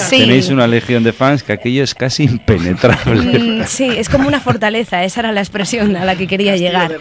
Sí. 0.08 0.20
Tenéis 0.20 0.48
una 0.48 0.66
legión 0.66 1.02
de 1.04 1.12
fans 1.12 1.42
que 1.42 1.52
aquello 1.52 1.82
es 1.82 1.94
casi 1.94 2.24
impenetrable. 2.24 3.38
Mm, 3.38 3.64
Sí, 3.66 3.84
es 3.84 4.08
como 4.08 4.28
una 4.28 4.40
fortaleza, 4.40 5.04
esa 5.04 5.20
era 5.20 5.32
la 5.32 5.40
expresión 5.40 5.96
a 5.96 6.04
la 6.04 6.16
que 6.16 6.26
quería 6.26 6.56
llegar. 6.56 6.92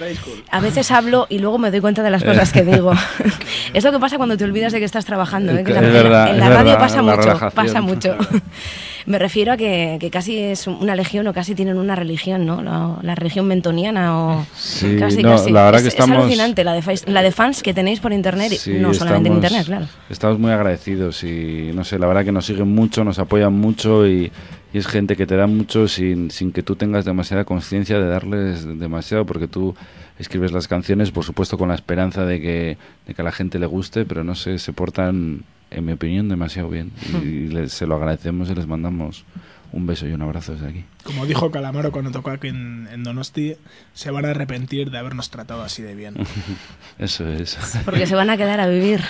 A 0.50 0.60
veces 0.60 0.92
hablo 0.92 1.26
y 1.30 1.40
luego 1.40 1.57
me 1.58 1.72
doy 1.72 1.80
cuenta 1.82 2.04
de 2.04 2.10
las 2.12 2.24
cosas 2.24 2.52
que 2.52 2.64
digo. 2.64 2.92
es 3.74 3.84
lo 3.84 3.92
que 3.92 4.00
pasa 4.00 4.18
cuando 4.18 4.38
te 4.38 4.44
olvidas 4.44 4.72
de 4.74 4.80
que 4.80 4.86
estás 4.86 5.06
trabajando. 5.06 5.52
¿eh? 5.54 5.64
Que 5.64 5.74
la- 5.74 5.82
Es 5.82 5.94
verdad, 5.94 6.30
en 6.32 6.40
la 6.40 6.46
es 6.48 6.52
radio 6.54 6.66
verdad, 6.72 6.80
pasa 6.80 7.02
la 7.02 7.16
mucho, 7.16 7.50
pasa 7.56 7.82
mucho. 7.82 8.18
Me 9.08 9.18
refiero 9.20 9.54
a 9.54 9.58
que, 9.58 9.96
que 10.02 10.10
casi 10.10 10.38
es 10.38 10.68
una 10.68 10.94
legión 10.94 11.26
o 11.28 11.34
casi 11.34 11.56
tienen 11.56 11.78
una 11.78 11.96
religión, 11.96 12.46
¿no? 12.46 12.62
La, 12.62 12.98
la 13.02 13.16
religión 13.16 13.48
mentoniana 13.48 14.18
o 14.18 14.46
Sí, 14.54 14.98
casi, 15.00 15.24
no, 15.24 15.30
casi. 15.32 15.50
la 15.52 15.64
verdad 15.64 15.76
es, 15.80 15.84
que 15.84 15.88
es 15.88 15.94
estamos- 15.94 16.18
alucinante 16.24 16.66
la 16.66 16.74
de, 16.74 17.02
la 17.08 17.22
de 17.22 17.32
fans 17.32 17.64
que 17.64 17.74
tenéis 17.74 18.02
por 18.02 18.12
internet, 18.12 18.52
y 18.52 18.58
Sí, 18.58 18.74
no 18.74 18.94
solamente 18.94 19.30
en 19.30 19.36
internet, 19.36 19.66
claro. 19.66 19.86
Estamos 20.10 20.38
muy 20.40 20.52
agradecidos 20.52 21.24
y 21.24 21.72
no 21.74 21.86
sé, 21.86 21.98
la 22.00 22.08
verdad 22.08 22.26
que 22.26 22.34
nos 22.34 22.46
siguen 22.46 22.68
mucho, 22.76 23.06
nos 23.06 23.18
apoyan 23.18 23.54
mucho 23.54 24.06
y, 24.06 24.30
y 24.74 24.78
es 24.78 24.86
gente 24.88 25.16
que 25.16 25.26
te 25.26 25.38
da 25.38 25.48
mucho 25.48 25.88
sin, 25.88 26.30
sin 26.30 26.52
que 26.52 26.62
tú 26.62 26.76
tengas 26.76 27.06
demasiada 27.06 27.46
conciencia 27.46 27.98
de 28.00 28.08
darles 28.10 28.66
demasiado, 28.78 29.26
porque 29.26 29.48
tú 29.48 29.74
escribes 30.20 30.52
las 30.52 30.68
canciones, 30.68 31.12
por 31.12 31.24
supuesto, 31.24 31.58
con 31.58 31.70
la 31.70 31.76
esperanza 31.76 32.26
de 32.26 32.40
que, 32.42 32.78
de 33.06 33.14
que 33.14 33.22
a 33.22 33.26
la 33.26 33.32
gente 33.32 33.60
le 33.60 33.66
guste, 33.66 34.06
pero 34.06 34.24
no 34.24 34.36
sé, 34.36 34.58
se 34.60 34.74
portan, 34.74 35.44
en 35.72 35.86
mi 35.86 35.92
opinión, 35.94 36.30
demasiado 36.30 36.70
bien. 36.70 36.92
Y, 37.24 37.48
les- 37.48 37.74
se 37.74 37.86
lo 37.86 37.96
agradecemos 37.96 38.50
y 38.50 38.56
les 38.56 38.68
mandamos 38.68 39.26
un 39.74 39.86
beso 39.86 40.08
y 40.08 40.14
un 40.14 40.22
abrazo 40.22 40.54
desde 40.54 40.68
aquí. 40.68 40.86
Como 41.04 41.26
dijo 41.26 41.52
Calamaro 41.52 41.92
cuando 41.92 42.12
tocó 42.12 42.32
aquí 42.32 42.48
en, 42.48 42.88
en 42.92 43.04
Donosti, 43.04 43.56
se 43.94 44.12
van 44.12 44.26
a 44.26 44.32
arrepentir 44.32 44.90
de 44.92 44.98
habernos 44.98 45.30
tratado 45.30 45.62
así 45.64 45.82
de 45.84 45.94
bien. 45.96 46.16
Eso 47.00 47.28
es. 47.32 47.58
Porque 47.86 48.08
se 48.08 48.16
van 48.16 48.30
a 48.30 48.38
quedar 48.38 48.60
a 48.60 48.68
vivir. 48.68 49.02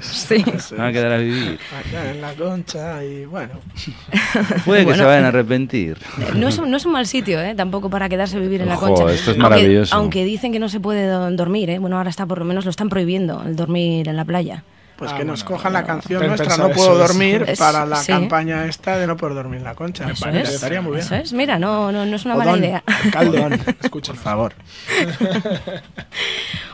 Sí. 0.00 0.44
Van 0.76 0.86
a 0.86 0.92
quedar 0.92 1.12
a 1.12 1.18
vivir. 1.18 1.58
Acá 1.78 2.10
en 2.10 2.20
la 2.20 2.32
concha 2.34 3.04
y 3.04 3.24
bueno. 3.26 3.54
Puede 4.64 4.80
que 4.80 4.84
Bueno. 4.86 4.94
se 4.96 5.04
vayan 5.04 5.24
a 5.24 5.28
arrepentir. 5.28 5.98
No 6.36 6.48
es, 6.48 6.58
un, 6.58 6.70
no 6.70 6.76
es 6.76 6.86
un 6.86 6.92
mal 6.92 7.06
sitio, 7.06 7.40
¿eh? 7.42 7.54
Tampoco 7.54 7.90
para 7.90 8.08
quedarse 8.08 8.36
a 8.36 8.40
vivir 8.40 8.60
en 8.62 8.68
la 8.68 8.76
concha. 8.76 9.04
esto 9.12 9.30
es 9.32 9.38
Aunque- 9.38 9.42
maravilloso. 9.42 9.94
Aunque, 9.96 10.24
dicen 10.24 10.52
que 10.52 10.58
no 10.58 10.68
se 10.68 10.80
puede 10.80 11.06
do- 11.06 11.30
dormir, 11.32 11.70
¿eh? 11.70 11.78
Bueno, 11.78 11.96
ahora 11.98 12.10
está, 12.10 12.26
por 12.26 12.38
lo 12.38 12.44
menos 12.44 12.64
lo 12.64 12.70
están 12.70 12.88
prohibiendo, 12.88 13.42
el 13.44 13.56
dormir 13.56 14.08
en 14.08 14.16
la 14.16 14.24
playa. 14.24 14.64
Pues 14.98 15.12
Ah, 15.12 15.16
que 15.16 15.24
nos 15.24 15.44
bueno, 15.44 15.56
cojan 15.56 15.72
la 15.72 15.84
canción 15.84 16.26
nuestra, 16.26 16.56
no 16.56 16.70
puedo 16.70 16.94
eso, 16.94 17.02
es- 17.04 17.08
dormir, 17.08 17.44
es- 17.46 17.56
para 17.58 17.86
la 17.86 17.96
sí. 17.98 18.08
campaña 18.10 18.64
esta 18.66 18.98
de 18.98 19.06
no 19.06 19.16
poder 19.16 19.34
dormir 19.36 19.58
en 19.58 19.64
la 19.64 19.76
concha. 19.76 20.10
Eso 20.10 20.24
Parece- 20.24 20.48
es. 20.48 20.54
Estaría 20.56 20.82
muy 20.82 20.94
bien. 20.94 21.04
Eso 21.04 21.14
es, 21.14 21.32
mira, 21.32 21.56
no, 21.56 21.92
no, 21.92 22.04
no 22.04 22.16
es 22.16 22.24
una 22.24 22.34
mala 22.34 22.50
Odón, 22.52 22.64
idea. 22.64 22.82
Alcalde, 23.04 23.76
escucha, 23.80 24.12
Por 24.12 24.20
favor. 24.20 24.54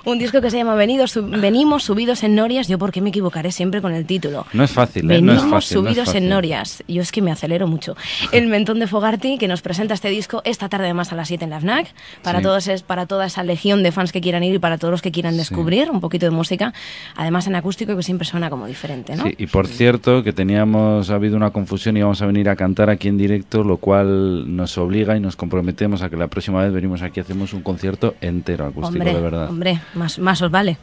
Un 0.06 0.18
disco 0.18 0.42
que 0.42 0.50
se 0.50 0.58
llama 0.58 0.74
Venidos, 0.74 1.12
Sub- 1.12 1.30
Venimos 1.40 1.84
subidos 1.84 2.22
en 2.24 2.34
Norias. 2.34 2.68
Yo, 2.68 2.78
¿por 2.78 2.92
qué 2.92 3.00
me 3.00 3.08
equivocaré 3.08 3.50
siempre 3.52 3.80
con 3.80 3.94
el 3.94 4.04
título? 4.04 4.46
No 4.52 4.62
es 4.64 4.70
fácil, 4.70 5.04
¿eh? 5.10 5.20
No 5.22 5.32
Venimos 5.32 5.36
es 5.36 5.50
fácil, 5.50 5.50
no 5.50 5.58
es 5.58 5.66
subidos 5.94 6.08
en 6.08 6.14
fácil. 6.14 6.28
Norias. 6.28 6.84
Yo 6.88 7.00
es 7.00 7.10
que 7.10 7.22
me 7.22 7.32
acelero 7.32 7.66
mucho. 7.66 7.96
El 8.30 8.48
Mentón 8.48 8.80
de 8.80 8.86
Fogarty, 8.86 9.38
que 9.38 9.48
nos 9.48 9.62
presenta 9.62 9.94
este 9.94 10.08
disco 10.10 10.42
esta 10.44 10.68
tarde 10.68 10.84
además 10.84 11.10
a 11.12 11.14
las 11.16 11.28
7 11.28 11.44
en 11.44 11.50
la 11.50 11.60
FNAC. 11.60 11.86
Para, 12.22 12.40
Sí. 12.40 12.42
todos 12.44 12.68
es, 12.68 12.82
para 12.82 13.06
toda 13.06 13.24
esa 13.26 13.42
legión 13.44 13.82
de 13.82 13.92
fans 13.92 14.12
que 14.12 14.20
quieran 14.20 14.44
ir 14.44 14.54
y 14.54 14.58
para 14.58 14.76
todos 14.76 14.92
los 14.92 15.00
que 15.00 15.10
quieran 15.10 15.38
descubrir 15.38 15.90
un 15.90 16.02
poquito 16.02 16.26
de 16.26 16.30
música. 16.30 16.74
Además 17.16 17.46
en 17.46 17.54
acústico 17.56 17.96
que 17.96 18.02
siempre 18.14 18.26
suena 18.28 18.48
como 18.48 18.66
diferente, 18.68 19.16
¿no? 19.16 19.24
Sí, 19.24 19.34
y 19.38 19.46
por 19.48 19.66
cierto, 19.66 20.22
que 20.22 20.32
teníamos, 20.32 21.10
ha 21.10 21.16
habido 21.16 21.36
una 21.36 21.50
confusión 21.50 21.96
y 21.96 22.02
vamos 22.02 22.22
a 22.22 22.26
venir 22.26 22.48
a 22.48 22.54
cantar 22.54 22.88
aquí 22.88 23.08
en 23.08 23.18
directo, 23.18 23.64
lo 23.64 23.78
cual 23.78 24.54
nos 24.56 24.78
obliga 24.78 25.16
y 25.16 25.20
nos 25.20 25.34
comprometemos 25.34 26.02
a 26.02 26.08
que 26.10 26.16
la 26.16 26.28
próxima 26.28 26.62
vez 26.62 26.72
venimos 26.72 27.02
aquí 27.02 27.18
y 27.18 27.22
hacemos 27.22 27.52
un 27.52 27.62
concierto 27.62 28.14
entero 28.20 28.66
acústico, 28.66 28.86
hombre, 29.02 29.14
de 29.14 29.20
verdad. 29.20 29.50
hombre, 29.50 29.80
más, 29.94 30.18
más 30.20 30.40
os 30.42 30.50
vale. 30.52 30.76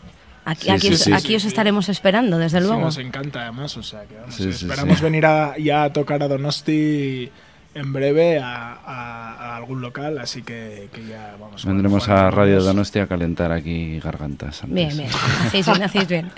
Aquí, 0.43 0.65
Sí, 0.65 0.69
aquí, 0.71 0.87
sí, 0.87 0.93
os, 0.93 0.99
sí, 1.01 1.13
aquí 1.13 1.27
sí, 1.27 1.35
os 1.35 1.45
estaremos 1.45 1.87
esperando, 1.87 2.37
desde 2.37 2.59
Sí, 2.59 2.65
luego. 2.67 2.81
nos 2.81 2.97
encanta 2.97 3.43
además, 3.43 3.77
o 3.77 3.83
sea 3.83 4.03
que 4.03 4.15
vamos, 4.15 4.35
Sí, 4.35 4.43
sí, 4.51 4.65
esperamos 4.65 4.97
sí. 4.97 5.03
venir 5.03 5.25
a- 5.25 5.55
ya 5.57 5.83
a 5.85 5.93
tocar 5.93 6.21
a 6.23 6.27
Donosti 6.27 7.29
en 7.73 7.93
breve 7.93 8.39
a, 8.39 8.73
a- 8.73 9.33
a 9.53 9.57
algún 9.57 9.81
local, 9.81 10.17
así 10.19 10.41
que, 10.41 10.89
que 10.93 11.05
ya 11.07 11.35
vamos. 11.39 11.63
Vendremos 11.65 12.09
a 12.09 12.29
Radio. 12.31 12.61
Donosti 12.61 12.99
a 12.99 13.07
calentar 13.07 13.51
aquí 13.51 13.99
gargantas. 13.99 14.63
antes. 14.63 14.75
Bien, 14.75 14.97
bien, 14.97 15.09
hacéis 15.45 15.65
bien, 15.67 15.83
hacéis 15.83 16.07
bien. 16.07 16.31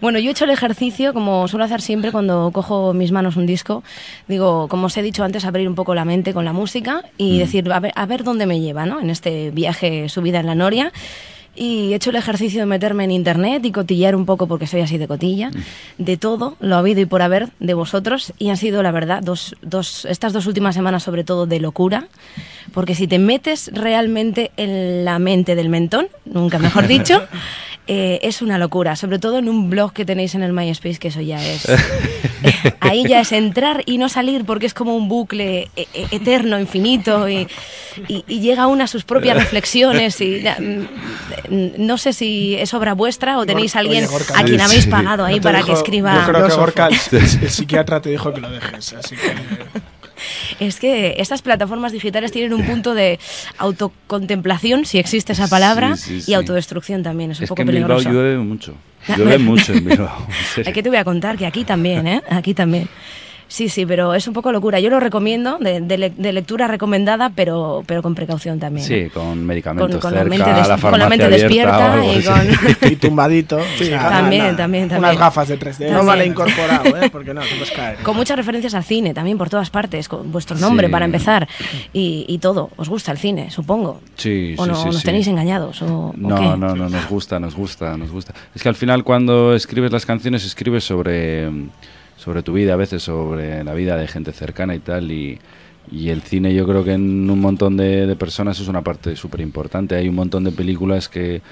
Bueno, 0.00 0.18
yo 0.18 0.28
he 0.28 0.32
hecho 0.32 0.44
el 0.44 0.50
ejercicio, 0.50 1.14
como 1.14 1.48
suelo 1.48 1.64
hacer 1.64 1.80
siempre 1.80 2.12
cuando 2.12 2.50
cojo 2.52 2.92
mis 2.92 3.12
manos 3.12 3.36
un 3.36 3.46
disco, 3.46 3.82
digo, 4.28 4.68
como 4.68 4.86
os 4.86 4.96
he 4.96 5.02
dicho 5.02 5.24
antes, 5.24 5.44
abrir 5.44 5.68
un 5.68 5.74
poco 5.74 5.94
la 5.94 6.04
mente 6.04 6.32
con 6.34 6.44
la 6.44 6.52
música 6.52 7.02
y 7.16 7.38
decir, 7.38 7.70
a 7.72 7.80
ver, 7.80 7.92
a 7.94 8.06
ver 8.06 8.24
dónde 8.24 8.46
me 8.46 8.60
lleva, 8.60 8.84
¿no? 8.86 9.00
En 9.00 9.10
este 9.10 9.50
viaje 9.52 10.08
subida 10.08 10.40
en 10.40 10.46
la 10.46 10.54
Noria. 10.54 10.92
Y 11.56 11.92
he 11.92 11.96
hecho 11.96 12.10
el 12.10 12.16
ejercicio 12.16 12.60
de 12.60 12.66
meterme 12.66 13.04
en 13.04 13.10
internet 13.10 13.64
y 13.64 13.72
cotillar 13.72 14.16
un 14.16 14.26
poco, 14.26 14.46
porque 14.46 14.66
soy 14.66 14.80
así 14.80 14.98
de 14.98 15.06
cotilla, 15.06 15.50
de 15.98 16.16
todo, 16.16 16.56
lo 16.60 16.74
ha 16.76 16.78
habido 16.78 17.00
y 17.00 17.06
por 17.06 17.22
haber 17.22 17.50
de 17.60 17.74
vosotros. 17.74 18.32
Y 18.38 18.50
han 18.50 18.56
sido, 18.56 18.82
la 18.82 18.90
verdad, 18.90 19.22
dos, 19.22 19.54
dos, 19.62 20.04
estas 20.06 20.32
dos 20.32 20.46
últimas 20.46 20.74
semanas, 20.74 21.02
sobre 21.02 21.24
todo, 21.24 21.46
de 21.46 21.60
locura. 21.60 22.08
Porque 22.72 22.94
si 22.94 23.06
te 23.06 23.18
metes 23.18 23.70
realmente 23.72 24.50
en 24.56 25.04
la 25.04 25.18
mente 25.18 25.54
del 25.54 25.68
mentón, 25.68 26.08
nunca 26.24 26.58
mejor 26.58 26.86
dicho, 26.86 27.22
eh, 27.86 28.18
es 28.22 28.42
una 28.42 28.58
locura. 28.58 28.96
Sobre 28.96 29.18
todo 29.18 29.38
en 29.38 29.48
un 29.48 29.70
blog 29.70 29.92
que 29.92 30.04
tenéis 30.04 30.34
en 30.34 30.42
el 30.42 30.52
MySpace, 30.52 30.98
que 30.98 31.08
eso 31.08 31.20
ya 31.20 31.44
es. 31.44 31.68
ahí 32.80 33.04
ya 33.06 33.20
es 33.20 33.32
entrar 33.32 33.82
y 33.86 33.98
no 33.98 34.08
salir 34.08 34.44
porque 34.44 34.66
es 34.66 34.74
como 34.74 34.96
un 34.96 35.08
bucle 35.08 35.68
e- 35.76 35.86
e- 35.94 36.06
eterno, 36.12 36.58
infinito 36.58 37.28
y, 37.28 37.46
y- 38.08 38.24
y 38.28 38.40
llega 38.40 38.66
una 38.66 38.84
a 38.84 38.86
sus 38.86 39.04
propias 39.04 39.36
reflexiones 39.36 40.20
y 40.20 40.40
ya, 40.42 40.56
mm, 40.60 41.72
no 41.78 41.98
sé 41.98 42.12
si 42.12 42.54
es 42.56 42.72
obra 42.74 42.94
vuestra 42.94 43.38
o 43.38 43.46
tenéis 43.46 43.76
a 43.76 43.80
Oye, 43.80 43.88
alguien 43.88 44.06
Gorka, 44.10 44.38
a 44.38 44.44
quien 44.44 44.60
habéis 44.60 44.84
sí. 44.84 44.90
pagado 44.90 45.24
ahí 45.24 45.36
No 45.36 45.42
para 45.42 45.58
dijo- 45.58 45.66
que 45.68 45.72
escriba. 45.74 46.14
Yo 46.14 46.22
creo 46.32 46.34
que 46.46 46.50
filósofo. 46.52 46.60
Gorka, 46.60 46.86
el, 46.88 46.94
el 47.42 47.50
psiquiatra 47.50 48.00
te 48.00 48.10
dijo 48.10 48.32
que 48.32 48.40
lo 48.40 48.50
dejes, 48.50 48.92
así 48.94 49.16
que... 49.16 49.34
Es 50.60 50.78
que 50.80 51.14
estas 51.18 51.42
plataformas 51.42 51.92
digitales 51.92 52.32
tienen 52.32 52.52
un 52.52 52.64
punto 52.64 52.94
de 52.94 53.18
autocontemplación, 53.58 54.84
si 54.84 54.98
existe 54.98 55.32
esa 55.32 55.48
palabra, 55.48 55.96
Sí, 55.96 56.20
sí, 56.20 56.30
y 56.30 56.34
autodestrucción 56.34 57.02
también. 57.02 57.30
Es 57.32 57.38
un 57.38 57.44
Es 57.44 57.48
poco 57.48 57.56
que 57.56 57.62
en 57.62 57.68
Bilbao 57.68 57.96
peligroso. 57.96 58.10
llueve 58.10 58.38
mucho. 58.38 58.74
Llueve 59.16 59.38
mucho 59.38 59.72
en 59.72 59.84
Bilbao. 59.84 60.26
en. 60.54 60.72
¿Qué 60.72 60.82
te 60.82 60.88
voy 60.88 60.98
a 60.98 61.04
contar? 61.04 61.36
Que 61.36 61.46
aquí 61.46 61.64
también, 61.64 62.06
¿eh? 62.06 62.22
Aquí 62.30 62.54
también. 62.54 62.88
Sí, 63.46 63.68
sí, 63.68 63.86
pero 63.86 64.14
es 64.14 64.26
un 64.26 64.34
poco 64.34 64.50
locura. 64.52 64.80
Yo 64.80 64.90
lo 64.90 64.98
recomiendo, 65.00 65.58
de, 65.58 65.80
de 65.80 65.98
le- 65.98 66.10
de 66.10 66.32
lectura 66.32 66.66
recomendada, 66.66 67.30
pero, 67.34 67.82
pero 67.86 68.02
con 68.02 68.14
precaución 68.14 68.58
también. 68.58 68.86
Sí, 68.86 69.10
con 69.12 69.44
medicamentos 69.44 69.90
Con- 70.00 70.00
con 70.00 70.14
la 70.14 70.24
mente 70.24 70.52
des- 70.52 70.68
la 70.68 70.78
con 70.78 70.98
la 70.98 71.08
mente 71.08 71.28
despierta 71.28 71.92
algo 71.94 72.12
y 72.12 72.22
con... 72.22 72.90
y 72.90 72.96
tumbadito. 73.04 73.58
Sí, 73.78 73.90
también, 73.90 74.44
nada. 74.44 74.56
también, 74.56 74.88
también. 74.88 74.98
Unas 74.98 75.18
gafas 75.18 75.48
de 75.48 75.58
3D. 75.58 75.90
No 75.90 76.04
vale 76.04 76.26
incorporado, 76.34 76.96
¿eh? 76.96 77.10
Porque 77.10 77.32
no, 77.34 77.42
te 77.42 77.48
puedes 77.48 77.70
caer. 77.70 77.98
Con 77.98 78.16
muchas 78.16 78.36
referencias 78.36 78.74
al 78.74 78.84
cine, 78.84 79.14
también 79.14 79.38
por 79.38 79.50
todas 79.50 79.70
partes, 79.70 80.08
con 80.08 80.32
vuestro 80.32 80.56
nombre 80.56 80.86
Sí. 80.88 80.92
para 80.92 81.04
empezar 81.04 81.46
y, 81.92 82.24
y 82.28 82.38
todo. 82.38 82.70
¿Os 82.76 82.88
gusta 82.88 83.12
el 83.12 83.18
cine, 83.18 83.50
supongo? 83.50 84.00
Sí, 84.16 84.54
¿O 84.58 84.64
sí, 84.64 84.70
no, 84.70 84.76
sí, 84.76 84.84
nos 84.86 84.96
sí. 84.98 85.04
tenéis 85.04 85.26
engañados? 85.28 85.82
¿o, 85.82 85.86
o 86.08 86.14
No, 86.16 86.34
qué? 86.36 86.42
no, 86.42 86.74
no, 86.74 86.88
nos 86.88 87.08
gusta, 87.08 87.38
nos 87.38 87.54
gusta, 87.54 87.96
nos 87.96 88.10
gusta. 88.10 88.32
Es 88.54 88.62
que 88.62 88.68
al 88.68 88.74
final 88.74 89.04
cuando 89.04 89.54
escribes 89.54 89.92
las 89.92 90.06
canciones 90.06 90.44
escribes 90.44 90.84
sobre, 90.84 91.50
sobre 92.24 92.42
tu 92.42 92.54
vida, 92.54 92.72
a 92.72 92.76
veces 92.76 93.02
sobre 93.02 93.62
la 93.64 93.74
vida 93.74 93.96
de 93.98 94.08
gente 94.08 94.32
cercana 94.32 94.74
y 94.74 94.78
tal, 94.78 95.12
y, 95.12 95.38
y 95.90 96.08
el 96.08 96.22
cine 96.22 96.54
yo 96.54 96.66
creo 96.66 96.82
que 96.82 96.92
en 96.94 97.28
un 97.28 97.38
montón 97.40 97.76
de, 97.76 98.06
de 98.06 98.16
personas 98.16 98.58
es 98.60 98.68
una 98.68 98.80
parte 98.82 99.14
súper 99.14 99.42
importante. 99.42 99.94
Hay 99.94 100.08
un 100.08 100.14
montón 100.14 100.42
de 100.44 100.50
películas 100.50 101.10
que, 101.10 101.42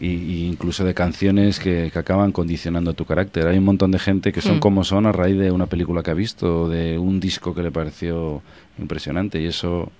y, 0.00 0.06
y 0.08 0.46
incluso 0.48 0.84
de 0.84 0.92
canciones 0.94 1.60
que, 1.60 1.90
que 1.92 1.98
acaban 1.98 2.32
condicionando 2.32 2.94
tu 2.94 3.04
carácter. 3.04 3.46
Hay 3.46 3.58
un 3.58 3.64
montón 3.64 3.92
de 3.92 4.00
gente 4.00 4.32
que 4.32 4.40
son 4.40 4.56
Hmm. 4.56 4.60
como 4.60 4.82
son 4.82 5.06
a 5.06 5.12
raíz 5.12 5.38
de 5.38 5.52
una 5.52 5.66
película 5.66 6.02
que 6.02 6.10
ha 6.10 6.14
visto 6.14 6.62
o 6.62 6.68
de 6.68 6.98
un 6.98 7.20
disco 7.20 7.54
que 7.54 7.62
le 7.62 7.70
pareció 7.70 8.42
impresionante 8.78 9.40
y 9.40 9.46
eso 9.46 9.90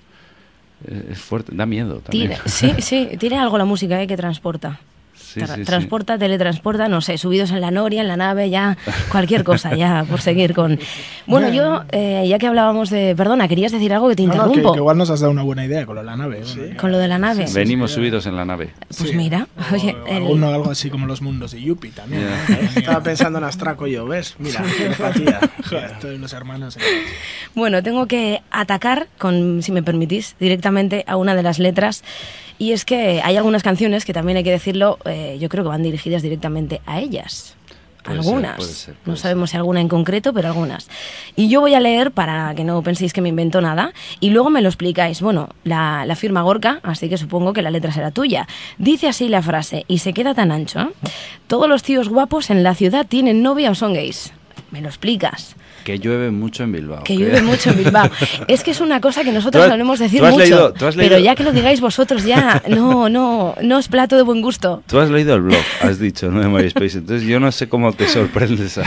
es 1.11 1.19
fuerte, 1.19 1.53
da 1.55 1.67
miedo 1.67 1.99
también. 2.01 2.31
Tiene- 2.31 2.43
sí, 2.47 2.73
sí, 2.79 3.09
tiene 3.19 3.39
algo 3.39 3.57
la 3.59 3.65
música 3.65 4.01
¿eh? 4.03 4.07
que 4.07 4.17
transporta. 4.17 4.81
Sí, 5.29 5.41
Tra- 5.41 5.47
sí, 5.49 5.61
sí. 5.61 5.65
transporta, 5.65 6.17
teletransporta, 6.19 6.89
no 6.89 7.01
sé, 7.03 7.19
subidos 7.19 7.51
en 7.51 7.61
la 7.61 7.71
noria, 7.71 8.01
en 8.01 8.09
la 8.09 8.17
nave, 8.17 8.49
ya 8.49 8.79
cualquier 9.13 9.45
cosa, 9.45 9.75
ya 9.77 10.05
por 10.09 10.23
seguir 10.23 10.55
con... 10.55 10.79
Bueno, 11.27 11.51
yo, 11.51 11.83
eh, 11.93 12.25
ya 12.27 12.39
que 12.39 12.47
hablábamos 12.47 12.89
de... 12.89 13.15
Perdona, 13.15 13.47
querías 13.47 13.71
decir 13.73 13.93
algo 13.93 14.09
que 14.09 14.17
te 14.17 14.23
No, 14.23 14.29
no, 14.29 14.33
que, 14.35 14.47
interrumpo. 14.49 14.73
que 14.73 14.79
igual 14.79 14.97
nos 14.97 15.11
has 15.11 15.21
dado 15.21 15.31
una 15.33 15.43
buena 15.43 15.67
idea 15.67 15.85
con 15.85 15.97
lo 15.97 16.01
de 16.01 16.07
la 16.07 16.17
nave. 16.17 16.43
bueno, 16.57 16.77
Con 16.81 16.93
lo 16.93 16.99
de 16.99 17.09
la 17.09 17.19
nave. 17.19 17.45
Venimos 17.53 17.93
subidos 17.93 18.25
en 18.27 18.37
la 18.37 18.45
nave. 18.47 18.71
Pues 18.97 19.11
Sí. 19.11 19.17
mira, 19.17 19.47
O 19.71 19.75
oye, 19.75 19.95
el- 20.09 20.17
alguno, 20.17 20.49
algo 20.49 20.71
así 20.71 20.89
como 20.89 21.07
los 21.07 21.21
mundos 21.21 21.53
de 21.53 21.61
Yuppie 21.63 21.91
también. 21.91 22.27
Estaba 22.75 23.03
pensando 23.03 23.39
en 23.39 23.45
Astraco 23.45 23.87
yo, 23.87 24.07
¿ves? 24.07 24.35
Mira. 24.39 24.65
Joder, 25.69 26.19
los 26.19 26.33
hermanos. 26.33 26.77
eh. 26.77 26.81
Bueno, 27.55 27.83
tengo 27.83 28.07
que 28.07 28.41
atacar, 28.51 29.09
con, 29.19 29.63
si 29.63 29.73
me 29.73 29.83
permitís, 29.83 30.37
directamente 30.41 31.05
a 31.07 31.17
una 31.17 31.35
de 31.35 31.43
las 31.43 31.59
letras. 31.59 32.03
Y 32.59 32.73
es 32.73 32.85
que 32.85 33.21
hay 33.23 33.37
algunas 33.37 33.63
canciones 33.63 34.05
que 34.05 34.13
también 34.13 34.39
hay 34.39 34.45
que 34.45 34.51
decirlo, 34.51 34.99
eh, 35.05 35.37
yo 35.41 35.49
creo 35.49 35.65
que 35.65 35.69
van 35.69 35.83
dirigidas 35.83 36.23
directamente 36.23 36.81
a 36.87 37.01
ellas. 37.01 37.55
Puede 38.03 38.23
ser, 38.23 38.29
algunas. 38.31 38.57
puede 38.57 38.73
ser, 38.73 38.95
no 39.05 39.17
sabemos 39.17 39.51
si 39.51 39.57
alguna 39.57 39.81
en 39.81 39.89
concreto, 39.89 40.33
pero 40.33 40.49
algunas. 40.49 40.89
Y 41.37 41.49
yo 41.49 41.61
voy 41.61 41.75
a 41.75 41.81
leer 41.81 42.11
para 42.11 42.55
que 42.55 42.65
no 42.65 42.83
penséis 42.83 43.13
que 43.13 43.21
me 43.21 43.29
invento 43.29 43.61
nada 43.61 43.93
y 44.21 44.31
luego 44.31 44.51
me 44.51 44.63
lo 44.63 44.69
explicáis. 44.69 45.21
Bueno, 45.21 45.51
la, 45.65 46.07
la 46.07 46.17
firma 46.17 46.43
Gorka, 46.43 46.81
así 46.83 47.09
que 47.09 47.19
supongo 47.19 47.53
que 47.53 47.61
la 47.61 47.71
letra 47.71 47.93
será 47.93 48.11
tuya. 48.11 48.49
Dice 48.79 49.09
así 49.09 49.29
la 49.29 49.43
frase 49.43 49.85
y 49.89 49.99
se 49.99 50.13
queda 50.13 50.35
tan 50.35 50.53
ancho. 50.53 50.81
¿eh? 50.81 50.89
Todos 51.49 51.69
los 51.69 51.83
tíos 51.83 52.09
guapos 52.09 52.51
en 52.51 52.63
la 52.63 52.75
ciudad 52.75 53.07
tienen 53.07 53.43
novia 53.43 53.71
o 53.71 53.75
son 53.75 53.93
gays. 53.93 54.33
Me 54.71 54.81
lo 54.83 54.89
explicas. 54.89 55.55
Que 55.85 55.99
llueve 55.99 56.31
mucho 56.31 56.63
en 56.65 56.73
Bilbao. 56.73 57.03
Que 57.05 57.17
llueve 57.17 57.41
mucho 57.41 57.71
en 57.71 57.79
Bilbao. 57.79 58.11
Es 58.49 58.63
que 58.63 58.73
es 58.73 58.81
una 58.83 59.01
cosa 59.01 59.25
que 59.25 59.33
nosotros 59.33 59.67
solemos 59.67 59.99
decir 59.99 60.21
tú 60.21 60.27
has 60.27 60.33
mucho. 60.33 60.45
leído- 60.45 60.73
tú 60.75 60.87
has 60.87 60.97
Pero 60.97 61.19
ya 61.19 61.35
que 61.35 61.45
lo 61.45 61.53
digáis 61.53 61.81
vosotros 61.81 62.25
ya, 62.25 62.63
no, 62.69 63.09
no, 63.09 63.55
no 63.63 63.79
es 63.79 63.89
plato 63.89 64.17
de 64.17 64.23
buen 64.23 64.43
gusto. 64.43 64.83
Tú 64.87 64.99
has 65.01 65.09
leído 65.09 65.35
el 65.35 65.41
blog, 65.43 65.63
has 65.81 65.99
dicho, 65.99 66.31
¿no? 66.31 66.41
De 66.41 66.49
MySpace. 66.49 66.99
Entonces 66.99 67.27
yo 67.27 67.41
no 67.41 67.51
sé 67.53 67.69
cómo 67.71 67.93
te 67.95 68.07
sorprende 68.09 68.67
esa, 68.67 68.83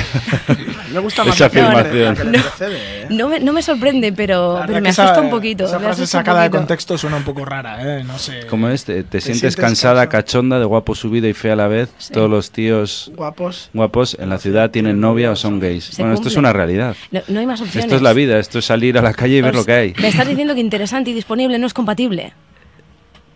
Me 0.93 0.99
gusta 0.99 1.23
más 1.25 1.35
esa 1.35 1.45
afirmación. 1.47 2.15
que 2.15 2.23
precede, 2.25 2.77
¿eh? 3.03 3.07
No 3.09 3.29
me, 3.29 3.39
no 3.39 3.53
me 3.53 3.63
sorprende, 3.63 4.13
pero, 4.13 4.61
me 4.67 4.89
esa- 4.89 5.05
asusta 5.05 5.21
un 5.21 5.31
poquito. 5.31 5.65
Esa 5.65 5.79
frase 5.79 6.05
sacada 6.05 6.43
de 6.43 6.51
contexto 6.51 6.97
suena 6.99 7.17
un 7.17 7.23
poco 7.23 7.43
rara, 7.45 7.99
¿eh? 7.99 8.03
No 8.03 8.19
sé. 8.19 8.45
Como 8.47 8.69
es, 8.69 8.85
te, 8.85 9.01
te 9.03 9.19
sientes 9.21 9.39
sientes 9.39 9.55
cansada, 9.55 10.07
cachonda, 10.09 10.59
de 10.59 10.65
guapo 10.65 10.93
subido 10.93 11.27
y 11.27 11.33
fea 11.33 11.53
a 11.53 11.55
la 11.55 11.67
vez. 11.67 11.89
Todos 12.13 12.29
los 12.29 12.51
tíos 12.51 13.11
Guapos. 13.15 13.69
guapos 13.73 14.15
en 14.19 14.29
la 14.29 14.37
ciudad 14.37 14.69
tienen 14.69 14.99
novia 14.99 15.31
o 15.31 15.35
son 15.35 15.59
gays. 15.59 15.70
Se 15.79 16.01
bueno, 16.01 16.15
esto 16.15 16.27
es 16.27 16.33
cumple. 16.33 16.49
una 16.49 16.53
realidad. 16.53 16.95
No, 17.11 17.21
no 17.29 17.39
hay 17.39 17.45
más 17.45 17.61
opciones. 17.61 17.85
Esto 17.85 17.95
es 17.95 18.01
la 18.01 18.11
vida, 18.13 18.37
esto 18.39 18.59
es 18.59 18.65
salir 18.65 18.97
a 18.97 19.01
la 19.01 19.13
calle 19.13 19.37
y 19.37 19.41
ver 19.41 19.55
lo 19.55 19.63
que 19.63 19.71
hay. 19.73 19.93
Me 20.01 20.09
estás 20.09 20.27
diciendo 20.27 20.53
que 20.53 20.59
interesante 20.59 21.11
y 21.11 21.13
disponible 21.13 21.57
no 21.59 21.67
es 21.67 21.73
compatible. 21.73 22.33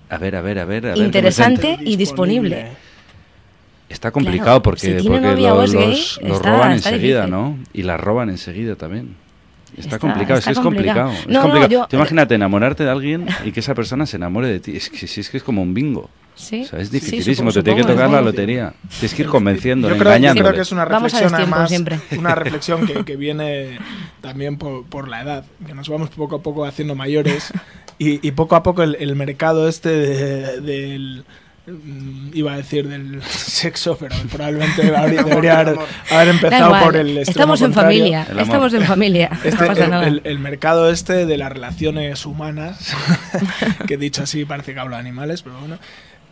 A 0.09 0.17
ver, 0.17 0.35
a 0.35 0.41
ver, 0.41 0.59
a 0.59 0.65
ver. 0.65 0.85
a 0.87 0.89
ver, 0.89 0.97
Interesante 0.97 1.77
me 1.79 1.89
y 1.89 1.95
disponible. 1.95 2.67
Está 3.87 4.11
complicado 4.11 4.61
Claro, 4.61 4.63
porque, 4.63 4.99
si 4.99 5.07
porque 5.07 5.21
los, 5.35 5.73
los- 5.73 6.19
los 6.21 6.37
está- 6.37 6.51
roban 6.51 6.71
está 6.73 6.89
enseguida, 6.89 7.21
difícil. 7.25 7.31
¿no? 7.31 7.57
Y 7.73 7.83
la 7.83 7.97
roban 7.97 8.29
enseguida 8.29 8.75
también. 8.75 9.15
Está, 9.77 9.81
Está- 9.95 9.99
complicado, 9.99 10.39
está 10.39 10.51
es 10.51 10.57
que 10.57 10.59
es 10.61 10.63
complicado. 10.63 11.09
complicado. 11.09 11.21
es 11.21 11.33
No, 11.33 11.33
no, 11.33 11.41
complicado. 11.41 11.69
yo- 11.83 11.87
Tú 11.89 11.95
imagínate 11.97 12.35
enamorarte 12.35 12.83
de 12.83 12.89
alguien 12.89 13.27
y 13.43 13.51
que 13.51 13.59
esa 13.59 13.75
persona 13.75 14.05
se 14.05 14.17
enamore 14.17 14.47
de 14.47 14.59
ti. 14.59 14.75
Es 14.75 14.89
que, 14.89 15.05
si 15.07 15.21
es 15.21 15.29
que 15.29 15.37
es 15.37 15.43
como 15.43 15.61
un 15.61 15.73
bingo. 15.73 16.09
Sí. 16.35 16.63
O 16.63 16.67
sea, 16.67 16.79
es 16.79 16.89
Sí, 16.89 16.93
dificilísimo, 16.99 17.49
supongo- 17.49 17.53
te 17.53 17.63
tiene 17.63 17.81
que 17.81 17.87
tocar 17.93 18.09
la 18.09 18.21
lotería. 18.21 18.73
Tienes 18.99 19.13
que 19.13 19.21
ir 19.23 19.27
convenciendo, 19.29 19.87
Yo 19.87 19.93
creo, 19.95 20.03
yo 20.03 20.09
engañándole. 20.17 20.43
creo 20.49 20.55
que 20.55 20.61
es 20.61 20.71
una 20.71 20.85
Vamos 20.85 21.13
a 21.13 21.19
reflexión 21.19 21.31
destiempo 21.31 21.55
además, 21.55 21.69
siempre. 21.69 21.99
una 22.19 22.35
reflexión 22.35 22.85
que, 22.87 23.05
que 23.05 23.15
viene 23.15 23.79
también 24.21 24.57
por, 24.57 24.85
por 24.85 25.07
la 25.07 25.21
edad, 25.21 25.45
que 25.65 25.73
nos 25.73 25.87
vamos 25.89 26.09
poco 26.09 26.35
a 26.35 26.41
poco 26.41 26.65
haciendo 26.65 26.93
mayores 26.95 27.51
y, 27.97 28.25
y 28.27 28.31
poco 28.31 28.55
a 28.57 28.63
poco 28.63 28.83
el, 28.83 28.95
el 28.99 29.15
mercado 29.15 29.69
este 29.69 29.89
de- 29.89 30.59
del 30.61 31.23
mm, 31.67 32.31
iba 32.33 32.53
a 32.53 32.57
decir 32.57 32.87
del 32.89 33.23
sexo, 33.29 33.95
pero 33.97 34.15
probablemente 34.31 34.81
habría- 34.95 35.23
debería 35.23 35.59
haber, 35.61 35.77
haber 36.11 36.27
empezado 36.27 36.79
por 36.83 36.95
el 36.97 37.17
Estamos 37.19 37.61
en 37.61 37.67
contrario. 37.67 37.99
familia, 37.99 38.27
estamos 38.41 38.73
en 38.73 38.83
familia. 38.83 39.29
Este, 39.43 39.61
no 39.61 39.67
pasa 39.67 39.83
el, 39.85 39.89
nada. 39.89 40.07
el- 40.07 40.21
el 40.25 40.39
mercado 40.39 40.91
este 40.91 41.25
de 41.25 41.37
las 41.37 41.51
relaciones 41.51 42.25
humanas, 42.25 42.93
que 43.87 43.95
dicho 43.97 44.23
así 44.23 44.43
parece 44.45 44.73
que 44.73 44.79
hablo 44.81 44.95
de 44.95 44.99
animales, 45.01 45.41
pero 45.41 45.57
bueno, 45.59 45.77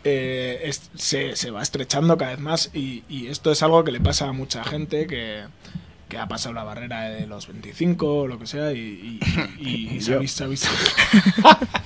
eh, 0.04 0.60
es- 0.64 0.90
se, 0.94 1.36
se 1.36 1.50
va 1.50 1.62
estrechando 1.62 2.16
cada 2.18 2.32
vez 2.32 2.40
más 2.40 2.70
y, 2.74 3.02
y 3.08 3.28
esto 3.28 3.50
es 3.52 3.62
algo 3.62 3.84
que 3.84 3.92
le 3.92 4.00
pasa 4.00 4.28
a 4.28 4.32
mucha 4.32 4.62
gente 4.64 5.06
que, 5.06 5.44
que 6.08 6.18
ha 6.18 6.26
pasado 6.28 6.54
la 6.54 6.64
barrera 6.64 7.04
de 7.08 7.26
los 7.26 7.46
25 7.48 8.06
o 8.20 8.26
lo 8.26 8.38
que 8.38 8.46
sea 8.46 8.72
y, 8.72 8.78
y, 8.78 9.20
y- 9.58 9.88
y 9.96 10.00
se, 10.00 10.14
ha 10.14 10.18
visto, 10.18 10.38
se 10.38 10.44
ha 10.44 10.48
visto- 10.48 10.68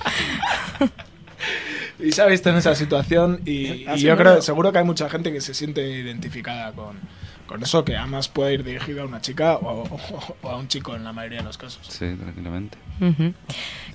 y 1.99 2.11
se 2.11 2.21
ha 2.21 2.25
visto 2.25 2.49
en 2.49 2.57
esa 2.57 2.75
situación 2.75 3.41
y, 3.45 3.85
yo 3.97 4.15
creo, 4.17 4.41
seguro 4.41 4.71
que 4.71 4.79
hay 4.79 4.85
mucha 4.85 5.09
gente 5.09 5.31
que 5.31 5.41
se 5.41 5.53
siente 5.53 5.87
identificada 5.89 6.71
con, 6.73 6.97
con 7.45 7.61
eso, 7.63 7.83
que 7.83 7.95
además 7.97 8.27
puede 8.29 8.53
ir 8.53 8.63
dirigido 8.63 9.03
a 9.03 9.05
una 9.05 9.21
chica 9.21 9.55
o, 9.57 9.83
o- 9.83 10.35
o 10.41 10.49
a 10.49 10.57
un 10.57 10.67
chico 10.67 10.95
en 10.95 11.03
la 11.03 11.13
mayoría 11.13 11.39
de 11.39 11.45
los 11.45 11.57
casos. 11.57 11.85
Sí, 11.87 12.05
tranquilamente. 12.19 12.77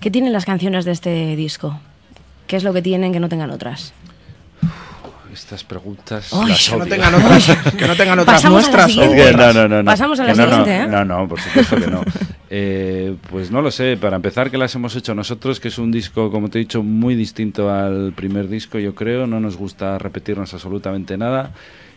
¿Qué 0.01 0.11
tienen 0.11 0.33
las 0.33 0.45
canciones 0.45 0.85
de 0.85 0.93
este 0.93 1.37
disco? 1.37 1.81
¿Qué 2.47 2.57
es 2.57 2.65
lo 2.65 2.73
que 2.73 2.83
tienen 2.83 3.13
que 3.13 3.21
no 3.21 3.29
tengan 3.29 3.51
otras? 3.51 3.93
Estas 5.35 5.65
preguntas 5.65 6.33
Ay, 6.33 6.51
las 6.51 6.69
Que 6.69 6.77
no 6.77 6.87
tengan 6.87 7.15
otras, 7.15 7.47
que 7.79 7.89
no 7.89 7.97
tengan 7.97 8.19
otras 8.21 8.37
Pasamos 8.37 8.69
a 8.69 8.87
la 8.87 9.33
no, 9.33 9.53
no, 9.53 9.69
no, 9.69 9.83
no. 9.83 9.85
Pasamos 9.85 10.21
a 10.21 10.25
la 10.25 10.33
Que 10.33 10.39
no, 10.39 10.47
no, 10.47 10.51
siguiente, 10.51 10.77
¿eh? 10.77 10.87
No, 10.87 11.05
no, 11.05 11.29
por 11.29 11.41
supuesto 11.41 11.77
que 11.77 11.87
no. 11.89 12.03
Eh, 12.57 13.17
pues 13.33 13.51
no 13.51 13.63
lo 13.63 13.73
sé, 13.73 13.97
para 13.97 14.15
empezar 14.15 14.49
que 14.49 14.59
las 14.59 14.73
hemos 14.77 14.95
hecho 14.95 15.13
nosotros, 15.13 15.59
que 15.59 15.69
es 15.69 15.79
un 15.79 15.91
disco, 15.91 16.31
como 16.31 16.51
te 16.51 16.59
he 16.59 16.61
dicho, 16.61 16.85
muy 16.85 17.17
distinto 17.17 17.69
al 17.69 18.13
primer 18.13 18.47
disco, 18.47 18.79
yo 18.79 18.95
creo, 18.95 19.27
no 19.27 19.41
nos 19.41 19.57
gusta 19.57 19.99
repetirnos 19.99 20.55
absolutamente 20.55 21.17
nada 21.17 21.51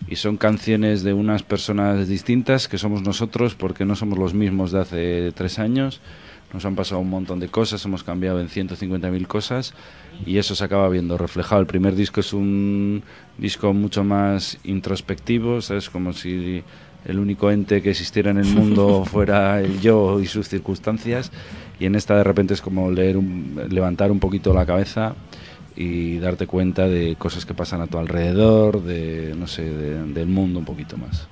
y 0.07 0.15
son 0.15 0.37
canciones 0.37 1.03
de 1.03 1.13
unas 1.13 1.43
personas 1.43 2.07
distintas 2.07 2.67
que 2.67 2.79
somos 2.79 3.03
nosotros 3.03 3.53
porque 3.53 3.85
no 3.85 3.95
somos 3.95 4.17
los 4.17 4.33
mismos 4.33 4.71
de 4.71 4.79
hace 4.79 5.31
tres 5.35 5.59
años. 5.59 6.01
Nos 6.53 6.65
han 6.65 6.75
pasado 6.75 7.01
un 7.01 7.09
montón 7.09 7.39
de 7.39 7.49
cosas, 7.49 7.83
hemos 7.85 8.03
cambiado 8.03 8.39
en 8.39 8.47
150.000 8.47 9.27
cosas 9.27 9.73
y 10.25 10.37
eso 10.37 10.55
se 10.55 10.63
acaba 10.63 10.87
viendo 10.89 11.17
reflejado. 11.17 11.59
El 11.61 11.67
primer 11.67 11.93
disco 11.95 12.21
es 12.21 12.31
un 12.33 13.03
disco 13.37 13.73
mucho 13.73 14.03
más 14.03 14.57
introspectivo, 14.63 15.61
¿sabes? 15.61 15.89
Como 15.89 16.13
si 16.13 16.63
el 17.05 17.19
único 17.19 17.51
ente 17.51 17.81
que 17.81 17.91
existiera 17.91 18.31
en 18.31 18.37
el 18.37 18.45
mundo 18.47 19.03
fuera 19.11 19.59
el 19.61 19.79
yo 19.81 20.19
y 20.21 20.25
sus 20.25 20.47
circunstancias 20.47 21.31
y 21.79 21.85
en 21.85 21.95
esta 21.95 22.15
de 22.17 22.23
repente 22.23 22.53
es 22.53 22.61
como 22.61 22.89
leer 22.91 23.17
un- 23.17 23.61
levantar 23.69 24.09
un 24.11 24.19
poquito 24.19 24.53
la 24.53 24.65
cabeza 24.65 25.15
y 25.75 26.17
darte 26.17 26.47
cuenta 26.47 26.87
de 26.87 27.15
cosas 27.17 27.45
que 27.45 27.53
pasan 27.53 27.81
a 27.81 27.87
tu 27.87 27.97
alrededor, 27.99 28.81
de 28.83 29.35
no 29.37 29.47
sé, 29.47 29.63
de- 29.63 30.03
del 30.13 30.27
mundo 30.27 30.59
un 30.59 30.65
poquito 30.65 30.97
más. 30.97 31.27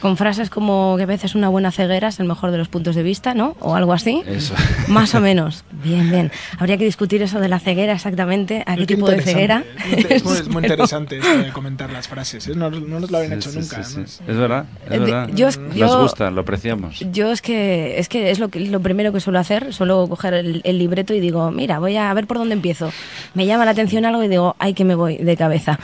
Con 0.00 0.16
frases 0.16 0.48
como 0.50 0.94
que 0.96 1.02
a 1.02 1.06
veces 1.06 1.34
una 1.34 1.48
buena 1.48 1.70
ceguera 1.70 2.08
es 2.08 2.18
el 2.20 2.26
mejor 2.26 2.50
de 2.52 2.58
los 2.58 2.68
puntos 2.68 2.94
de 2.94 3.02
vista, 3.02 3.34
¿no? 3.34 3.56
O 3.60 3.74
algo 3.76 3.92
así. 3.92 4.22
Eso. 4.26 4.54
Más 4.88 5.14
o 5.14 5.20
menos. 5.20 5.64
Bien, 5.84 6.10
bien. 6.10 6.32
Habría 6.58 6.78
que 6.78 6.84
discutir 6.84 7.22
eso 7.22 7.38
de 7.38 7.48
la 7.48 7.58
ceguera 7.60 7.92
exactamente. 7.92 8.62
¿A 8.66 8.74
qué 8.74 8.86
Qué 8.86 8.94
tipo 8.96 9.08
de 9.10 9.20
ceguera? 9.20 9.62
Es 10.08 10.24
muy, 10.24 10.34
es 10.38 10.48
muy 10.48 10.62
interesante 10.62 11.18
esto 11.18 11.38
de 11.38 11.52
comentar 11.52 11.90
las 11.92 12.08
frases. 12.08 12.46
¿eh? 12.48 12.52
No, 12.56 12.70
no 12.70 12.98
nos 13.00 13.10
lo 13.10 13.18
habían 13.18 13.34
hecho 13.34 13.50
Sí, 13.50 13.58
nunca. 13.58 13.84
sí, 13.84 13.98
¿no? 14.00 14.06
sí. 14.06 14.22
Es 14.26 14.36
verdad, 14.36 14.64
es 14.86 14.92
Eh, 14.92 14.98
verdad. 14.98 15.28
yo 15.34 15.48
es- 15.48 15.58
Nos 15.58 15.96
gusta, 15.96 16.30
lo 16.30 16.40
apreciamos. 16.40 17.00
Yo 17.12 17.30
es 17.30 17.42
que 17.42 17.98
es 17.98 18.08
que 18.08 18.30
es 18.30 18.38
lo 18.38 18.48
que 18.48 18.60
lo 18.60 18.80
primero 18.80 19.12
que 19.12 19.20
suelo 19.20 19.38
hacer, 19.38 19.72
suelo 19.74 20.08
coger 20.08 20.34
el, 20.34 20.60
el 20.64 20.78
libreto 20.78 21.12
y 21.14 21.20
digo, 21.20 21.50
mira, 21.50 21.78
voy 21.78 21.96
a 21.96 22.12
ver 22.14 22.26
por 22.26 22.38
dónde 22.38 22.54
empiezo. 22.54 22.90
Me 23.34 23.46
llama 23.46 23.64
la 23.64 23.72
atención 23.72 24.04
algo 24.06 24.22
y 24.24 24.28
digo, 24.28 24.56
ay 24.58 24.72
que 24.74 24.84
me 24.84 24.94
voy 24.94 25.18
de 25.18 25.36
cabeza. 25.36 25.78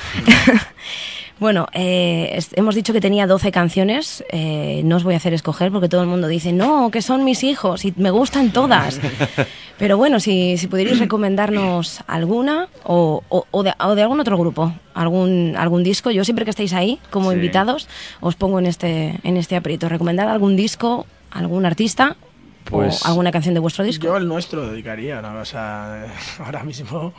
Bueno, 1.41 1.67
eh, 1.73 2.39
hemos 2.55 2.75
dicho 2.75 2.93
que 2.93 3.01
tenía 3.01 3.27
12 3.27 3.51
canciones, 3.51 4.23
eh, 4.31 4.83
no 4.85 4.97
os 4.97 5.05
voy 5.05 5.15
a 5.15 5.17
hacer 5.17 5.35
escoger 5.35 5.73
porque 5.73 5.89
todo 5.89 6.03
el 6.03 6.07
mundo 6.07 6.29
dice, 6.29 6.53
no, 6.53 6.91
que 6.91 7.03
son 7.03 7.25
mis 7.25 7.43
hijos 7.43 7.85
y 7.85 7.93
me 7.97 8.11
gustan 8.11 8.53
todas. 8.53 9.01
Pero 9.79 9.97
bueno, 9.97 10.21
si, 10.21 10.57
si 10.59 10.69
pudierais 10.69 11.01
recomendarnos 11.01 12.01
alguna 12.07 12.69
o, 12.85 13.23
o- 13.29 13.47
o 13.51 13.63
de, 13.65 13.73
o 13.81 13.95
de 13.97 14.03
algún 14.03 14.21
otro 14.21 14.39
grupo, 14.39 14.73
algún, 14.95 15.55
algún 15.57 15.83
disco, 15.83 16.11
yo 16.13 16.23
siempre 16.25 16.45
que 16.45 16.51
estéis 16.51 16.73
ahí 16.75 17.01
como 17.11 17.31
Sí. 17.31 17.37
invitados, 17.37 17.89
os 18.21 18.37
pongo 18.37 18.61
en 18.61 18.67
este, 18.67 19.19
en 19.25 19.37
este 19.37 19.57
aprieto. 19.57 19.89
Recomendar 19.89 20.29
algún 20.29 20.55
disco, 20.55 21.07
algún 21.33 21.67
artista 21.67 22.17
Pues- 22.65 23.03
o 23.05 23.09
alguna 23.09 23.31
canción 23.33 23.55
de 23.55 23.61
vuestro 23.61 23.85
disco. 23.85 24.05
Yo 24.07 24.17
el 24.17 24.27
nuestro 24.29 24.71
dedicaría, 24.71 25.21
¿no? 25.21 25.41
O 25.41 25.45
sea, 25.45 26.07
ahora 26.45 26.63
mismo. 26.65 27.13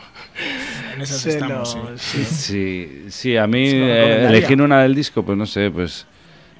En 0.95 1.01
esas 1.01 1.17
se 1.21 1.29
estamos, 1.31 1.75
lo- 1.75 1.97
sí. 1.97 2.23
sí. 2.23 2.25
Sí, 2.25 3.05
sí, 3.09 3.37
a 3.37 3.45
mí 3.47 3.67
eh, 3.67 4.25
elegir 4.27 4.61
una 4.61 4.81
del 4.81 4.95
disco, 4.95 5.23
pues 5.23 5.37
no 5.37 5.45
sé, 5.45 5.69
pues 5.71 6.05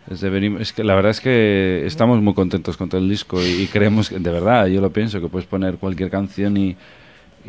desde 0.08 0.30
venimos, 0.30 0.62
es 0.62 0.74
que 0.74 0.84
la 0.84 0.96
verdad 0.96 1.12
es 1.12 1.22
que 1.22 1.84
estamos 1.86 2.22
muy 2.22 2.34
contentos 2.34 2.76
con 2.76 2.89
todo 2.89 3.00
el 3.00 3.08
disco 3.10 3.41
y, 3.41 3.63
y 3.63 3.67
creemos 3.67 4.10
que, 4.10 4.19
de 4.19 4.32
verdad, 4.32 4.65
yo 4.67 4.82
lo 4.82 4.91
pienso, 4.91 5.22
que 5.22 5.28
puedes 5.30 5.48
poner 5.48 5.76
cualquier 5.78 6.10
canción 6.10 6.58
y, 6.58 6.76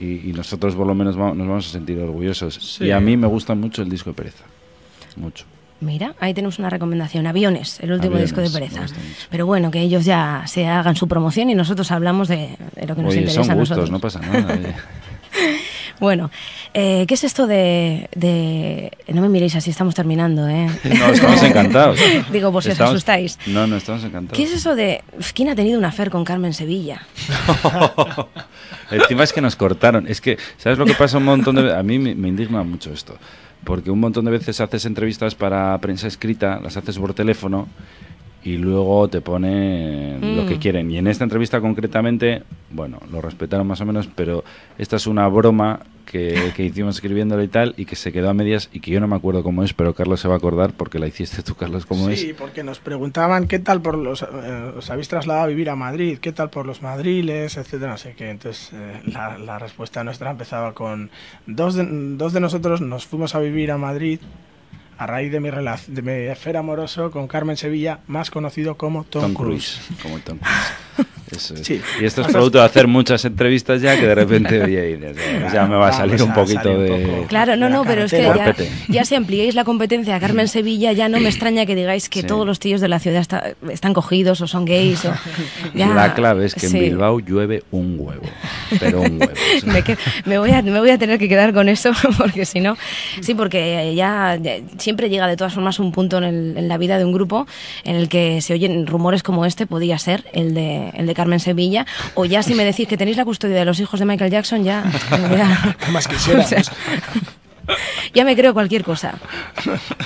y, 0.00 0.30
y 0.30 0.32
nosotros 0.32 0.74
por 0.76 0.86
lo 0.86 0.94
menos 0.94 1.18
va- 1.18 1.34
nos 1.34 1.48
vamos 1.48 1.66
a 1.66 1.70
sentir 1.70 1.98
orgullosos. 1.98 2.54
Sí. 2.54 2.84
Y 2.86 2.90
a 2.92 3.00
mí 3.00 3.16
me 3.16 3.26
gusta 3.26 3.54
mucho 3.54 3.82
el 3.82 3.88
disco 3.90 4.10
de 4.10 4.14
Pereza, 4.14 4.44
mucho. 5.16 5.46
Mira, 5.80 6.14
ahí 6.20 6.32
tenemos 6.32 6.58
una 6.58 6.70
recomendación. 6.70 7.26
Aviones, 7.26 7.78
el 7.80 7.92
último 7.92 8.14
Aviones, 8.16 8.30
disco 8.30 8.40
de 8.40 8.50
Pereza. 8.50 8.86
Pero 9.30 9.44
bueno, 9.46 9.70
que 9.70 9.80
ellos 9.80 10.04
ya 10.04 10.44
se 10.46 10.66
hagan 10.66 10.96
su 10.96 11.08
promoción 11.08 11.50
y 11.50 11.54
nosotros 11.54 11.90
hablamos 11.90 12.28
de, 12.28 12.56
de 12.74 12.86
lo 12.86 12.96
que 12.96 13.02
nos 13.02 13.14
interesa 13.14 13.42
son 13.44 13.50
a 13.50 13.54
gustos, 13.54 13.76
nosotros. 13.78 13.90
no 13.90 13.98
pasa 14.00 14.20
nada. 14.20 14.58
Bueno, 16.00 16.28
eh, 16.74 17.04
¿qué 17.06 17.14
es 17.14 17.22
esto 17.22 17.46
de, 17.46 18.08
de- 18.16 18.90
No 19.12 19.22
me 19.22 19.28
miréis 19.28 19.54
así, 19.54 19.70
estamos 19.70 19.94
terminando, 19.94 20.48
¿eh? 20.48 20.66
No, 20.84 21.06
estamos 21.06 21.40
encantados. 21.44 22.00
Digo, 22.32 22.50
por 22.50 22.64
si 22.64 22.70
os 22.70 22.80
asustáis. 22.80 23.38
No, 23.46 23.66
no, 23.68 23.76
estamos 23.76 24.02
encantados. 24.02 24.36
¿Qué 24.36 24.42
es 24.42 24.52
eso 24.52 24.74
de... 24.74 25.04
¿Quién 25.34 25.50
ha 25.50 25.54
tenido 25.54 25.78
una 25.78 25.88
affair 25.88 26.10
con 26.10 26.24
Carmen 26.24 26.52
Sevilla? 26.52 27.02
Encima 28.90 29.22
es 29.24 29.32
que 29.32 29.40
nos 29.40 29.54
cortaron. 29.56 30.06
Es 30.08 30.20
que, 30.20 30.36
¿sabes 30.58 30.78
lo 30.78 30.84
que 30.84 30.94
pasa 30.94 31.18
un 31.18 31.24
montón 31.24 31.54
de? 31.56 31.74
A 31.74 31.82
mí 31.84 31.98
me, 31.98 32.14
me 32.14 32.28
indigna 32.28 32.62
mucho 32.64 32.92
esto. 32.92 33.16
Porque 33.64 33.90
un 33.90 34.00
montón 34.00 34.24
de 34.24 34.30
veces 34.30 34.60
haces 34.60 34.84
entrevistas 34.86 35.34
para 35.34 35.76
prensa 35.78 36.06
escrita, 36.06 36.60
las 36.60 36.76
haces 36.76 36.98
por 36.98 37.14
teléfono 37.14 37.66
y 38.44 38.58
luego 38.58 39.08
te 39.08 39.20
ponen 39.22 40.36
lo 40.36 40.42
Mm. 40.42 40.46
que 40.46 40.58
quieren. 40.58 40.90
Y 40.90 40.98
en 40.98 41.06
esta 41.06 41.24
entrevista 41.24 41.60
concretamente, 41.60 42.42
bueno, 42.70 42.98
lo 43.10 43.20
respetaron 43.22 43.66
más 43.66 43.80
o 43.80 43.86
menos, 43.86 44.08
pero 44.14 44.44
esta 44.76 44.96
es 44.96 45.06
una 45.06 45.26
broma 45.28 45.80
que, 46.14 46.52
que 46.54 46.62
hicimos 46.62 46.94
escribiéndolo 46.94 47.42
y 47.42 47.48
tal, 47.48 47.74
y 47.76 47.86
que 47.86 47.96
se 47.96 48.12
quedó 48.12 48.30
a 48.30 48.34
medias 48.34 48.68
y 48.72 48.78
que 48.78 48.92
yo 48.92 49.00
no 49.00 49.08
me 49.08 49.16
acuerdo 49.16 49.42
cómo 49.42 49.64
es, 49.64 49.74
pero 49.74 49.94
Carlos 49.94 50.20
se 50.20 50.28
va 50.28 50.34
a 50.34 50.36
acordar 50.36 50.72
porque 50.72 51.00
la 51.00 51.08
hiciste 51.08 51.42
tú, 51.42 51.56
Carlos, 51.56 51.86
cómo 51.86 52.06
sí, 52.06 52.30
es. 52.30 52.36
porque 52.36 52.62
nos 52.62 52.78
preguntaban 52.78 53.48
qué 53.48 53.58
tal 53.58 53.82
por 53.82 53.98
los. 53.98 54.22
eh, 54.22 54.72
os 54.76 54.90
habéis 54.90 55.08
trasladado 55.08 55.46
a 55.46 55.48
vivir 55.48 55.70
a 55.70 55.74
Madrid, 55.74 56.18
qué 56.20 56.30
tal 56.30 56.50
por 56.50 56.66
los 56.66 56.82
madriles, 56.82 57.56
etcétera, 57.56 57.90
no 57.90 57.98
sé 57.98 58.14
qué. 58.16 58.30
Entonces, 58.30 58.70
eh, 58.72 59.02
la, 59.06 59.38
la 59.38 59.58
respuesta 59.58 60.04
nuestra 60.04 60.30
empezaba 60.30 60.72
con: 60.72 61.10
dos 61.48 61.74
de, 61.74 61.84
dos 62.16 62.32
de 62.32 62.38
nosotros 62.38 62.80
nos 62.80 63.06
fuimos 63.06 63.34
a 63.34 63.40
vivir 63.40 63.72
a 63.72 63.76
Madrid 63.76 64.20
a 64.96 65.08
raíz 65.08 65.32
de 65.32 65.40
mi, 65.40 65.50
de 65.50 66.02
mi 66.02 66.28
affair 66.28 66.56
amoroso 66.56 67.10
con 67.10 67.26
Carmen 67.26 67.56
Sevilla, 67.56 67.98
más 68.06 68.30
conocido 68.30 68.76
como 68.76 69.02
Tom, 69.02 69.22
Tom 69.22 69.34
Cruise. 69.34 69.80
Cruise. 69.84 70.00
Como 70.00 70.18
Tom 70.20 70.38
Cruise. 70.38 71.08
Eso 71.36 71.54
es. 71.54 71.66
Sí. 71.66 71.80
Y 72.00 72.04
esto 72.04 72.22
es 72.22 72.28
producto 72.28 72.58
de 72.58 72.64
hacer 72.64 72.86
muchas 72.86 73.24
entrevistas 73.24 73.80
ya 73.82 73.98
que 73.98 74.06
de 74.06 74.14
repente 74.14 74.62
oye, 74.62 74.96
dices, 74.96 75.16
ya 75.52 75.66
me 75.66 75.76
va 75.76 75.88
a 75.88 75.92
salir 75.92 76.22
un 76.22 76.32
poquito 76.32 76.62
salir 76.62 76.76
un 76.78 76.84
de... 77.20 77.24
Claro, 77.28 77.56
no, 77.56 77.68
no, 77.68 77.84
pero 77.84 78.04
es 78.04 78.10
que 78.12 78.30
ya, 78.88 79.04
si 79.04 79.14
ampliáis 79.14 79.54
la 79.54 79.64
competencia 79.64 80.16
a 80.16 80.20
Carmen 80.20 80.48
Sevilla, 80.48 80.92
ya 80.92 81.08
no 81.08 81.18
me 81.20 81.28
extraña 81.28 81.66
que 81.66 81.74
digáis 81.74 82.08
que 82.08 82.20
Sí. 82.20 82.26
todos 82.26 82.46
los 82.46 82.58
tíos 82.60 82.80
de 82.80 82.88
la 82.88 82.98
ciudad 82.98 83.20
está- 83.20 83.54
están 83.70 83.92
cogidos 83.94 84.40
o 84.40 84.46
son 84.46 84.64
gays. 84.64 85.04
O, 85.04 85.12
ya- 85.74 85.88
La 85.88 86.14
clave 86.14 86.46
es 86.46 86.54
que 86.54 86.68
sí. 86.68 86.76
en 86.76 86.82
Bilbao 86.84 87.18
llueve 87.20 87.62
un 87.70 87.96
huevo, 87.98 88.22
pero 88.80 89.00
un 89.02 89.20
huevo. 89.20 89.32
o 89.32 89.60
sea. 89.60 89.72
me, 89.72 89.82
que- 89.82 89.96
me 90.24 90.38
voy 90.38 90.50
a, 90.52 90.62
me 90.62 90.78
voy 90.78 90.90
a 90.90 90.98
tener 90.98 91.18
que 91.18 91.28
quedar 91.28 91.52
con 91.52 91.68
eso 91.68 91.90
porque 92.18 92.44
si 92.46 92.60
no, 92.60 92.76
sí, 93.20 93.34
porque 93.34 93.94
ya, 93.94 94.36
ya 94.40 94.56
siempre 94.78 95.08
llega 95.08 95.26
de 95.26 95.36
todas 95.36 95.54
formas 95.54 95.78
un 95.78 95.92
punto 95.92 96.18
en, 96.18 96.24
el- 96.24 96.56
en 96.56 96.68
la 96.68 96.78
vida 96.78 96.98
de 96.98 97.04
un 97.04 97.12
grupo 97.12 97.46
en 97.84 97.96
el 97.96 98.08
que 98.08 98.40
se 98.40 98.52
oyen 98.54 98.86
rumores 98.86 99.22
como 99.22 99.44
este, 99.44 99.66
podía 99.66 99.98
ser 99.98 100.24
el 100.32 100.54
de, 100.54 100.90
el 100.94 101.06
de 101.06 101.14
Carmen 101.14 101.23
Sevilla, 101.40 101.86
o 102.14 102.24
ya 102.24 102.42
si 102.42 102.54
me 102.54 102.64
decís 102.64 102.88
que 102.88 102.96
tenéis 102.96 103.16
la 103.16 103.24
custodia 103.24 103.56
de 103.56 103.64
los 103.64 103.80
hijos 103.80 104.00
de 104.00 104.06
Michael 104.06 104.30
Jackson, 104.30 104.64
ya, 104.64 104.84
ya, 105.10 105.76
¿Qué 105.78 105.90
más 105.92 106.06
quisieras? 106.08 106.46
o 106.46 106.48
sea, 106.48 106.62
ya 108.12 108.24
me 108.24 108.36
creo 108.36 108.52
cualquier 108.54 108.84
cosa. 108.84 109.14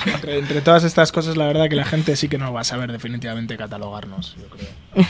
entre, 0.05 0.39
entre 0.39 0.61
todas 0.61 0.83
estas 0.83 1.11
cosas, 1.11 1.37
la 1.37 1.45
verdad 1.45 1.69
que 1.69 1.75
la 1.75 1.85
gente 1.85 2.15
sí 2.15 2.29
que 2.29 2.37
no 2.37 2.53
va 2.53 2.61
a 2.61 2.63
saber 2.63 2.91
definitivamente 2.91 3.57
catalogarnos, 3.57 4.35
yo 4.37 4.47
creo. 4.49 5.07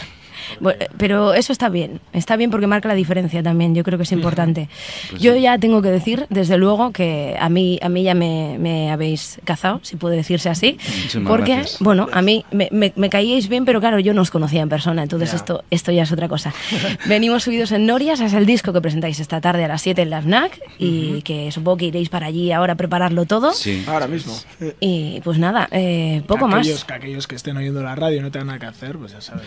Bueno, 0.59 0.79
pero 0.97 1.33
eso 1.33 1.51
está 1.53 1.69
bien, 1.69 1.99
está 2.13 2.35
bien 2.35 2.49
porque 2.51 2.67
marca 2.67 2.87
la 2.87 2.95
diferencia 2.95 3.41
también, 3.43 3.75
yo 3.75 3.83
creo 3.83 3.97
que 3.97 4.03
es 4.03 4.11
importante. 4.11 4.69
Pues 5.09 5.21
yo 5.21 5.33
sí. 5.33 5.41
ya 5.41 5.57
tengo 5.57 5.81
que 5.81 5.89
decir, 5.89 6.25
desde 6.29 6.57
luego, 6.57 6.91
que 6.91 7.35
a 7.39 7.49
mí, 7.49 7.79
a 7.81 7.89
mí 7.89 8.03
ya 8.03 8.13
me, 8.15 8.57
me 8.59 8.91
habéis 8.91 9.39
cazado, 9.43 9.79
si 9.83 9.95
puede 9.95 10.15
decirse 10.15 10.49
así, 10.49 10.73
Muchísimas 10.73 11.27
porque, 11.29 11.55
gracias. 11.55 11.79
bueno, 11.81 12.07
a 12.11 12.21
mí 12.21 12.45
me, 12.51 12.69
me- 12.71 12.93
me 12.95 13.09
caíais 13.09 13.47
bien, 13.49 13.65
pero 13.65 13.79
claro, 13.79 13.99
yo 13.99 14.13
no 14.13 14.21
os 14.21 14.31
conocía 14.31 14.61
en 14.61 14.69
persona, 14.69 15.03
entonces 15.03 15.33
esto, 15.33 15.63
esto 15.69 15.91
ya 15.91 16.03
es 16.03 16.11
otra 16.11 16.27
cosa. 16.27 16.53
Venimos 17.05 17.43
subidos 17.43 17.71
en 17.71 17.85
Norias, 17.85 18.19
es 18.19 18.33
el 18.33 18.45
disco 18.45 18.73
que 18.73 18.81
presentáis 18.81 19.19
esta 19.19 19.41
tarde 19.41 19.65
a 19.65 19.67
las 19.67 19.81
7 19.81 20.01
en 20.01 20.09
la 20.09 20.21
FNAC 20.21 20.59
y 20.77 21.21
que 21.23 21.51
supongo 21.51 21.77
que 21.77 21.85
iréis 21.85 22.09
para 22.09 22.27
allí 22.27 22.51
ahora 22.51 22.73
a 22.73 22.75
prepararlo 22.75 23.25
todo. 23.25 23.53
Sí. 23.53 23.83
Ahora 23.87 24.07
mismo. 24.07 24.35
Y 24.79 25.21
pues 25.23 25.37
nada, 25.39 25.67
eh, 25.71 26.21
poco 26.27 26.47
más. 26.47 26.67
Que 26.83 26.93
aquellos 26.93 27.27
que 27.27 27.35
estén 27.35 27.57
oyendo 27.57 27.81
la 27.83 27.95
radio 27.95 28.21
no 28.21 28.31
tengan 28.31 28.47
nada 28.47 28.59
que 28.59 28.65
hacer, 28.65 28.97
pues 28.97 29.11
ya 29.13 29.21
saben. 29.21 29.43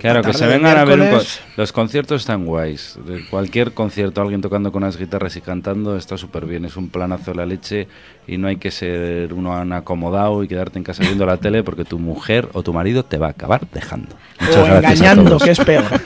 Claro, 0.00 0.22
que 0.22 0.32
se 0.32 0.46
vengan 0.46 0.76
a 0.78 0.84
ver 0.84 1.00
un 1.00 1.10
co-. 1.10 1.24
Los 1.56 1.72
conciertos 1.72 2.22
están 2.22 2.44
guays. 2.44 2.98
De 3.06 3.24
cualquier 3.28 3.72
concierto, 3.72 4.20
alguien 4.20 4.40
tocando 4.40 4.72
con 4.72 4.82
unas 4.82 4.96
guitarras 4.96 5.36
y 5.36 5.40
cantando, 5.40 5.96
está 5.96 6.16
súper 6.16 6.46
bien. 6.46 6.64
Es 6.64 6.76
un 6.76 6.88
planazo 6.88 7.30
de 7.32 7.36
la 7.36 7.46
leche 7.46 7.86
y 8.26 8.36
no 8.38 8.48
hay 8.48 8.56
que 8.56 8.70
ser 8.70 9.32
uno 9.32 9.54
acomodado 9.74 10.42
y 10.42 10.48
quedarte 10.48 10.78
en 10.78 10.84
casa 10.84 11.02
viendo 11.02 11.26
la 11.26 11.36
tele 11.36 11.62
porque 11.62 11.84
tu 11.84 11.98
mujer 11.98 12.48
o 12.52 12.62
tu 12.62 12.72
marido 12.72 13.04
te 13.04 13.18
va 13.18 13.26
a 13.28 13.30
acabar 13.30 13.62
dejando. 13.72 14.14
Muchas 14.40 14.56
o 14.56 14.66
engañando, 14.76 15.38
que 15.38 15.50
es 15.50 15.58
peor. 15.58 15.84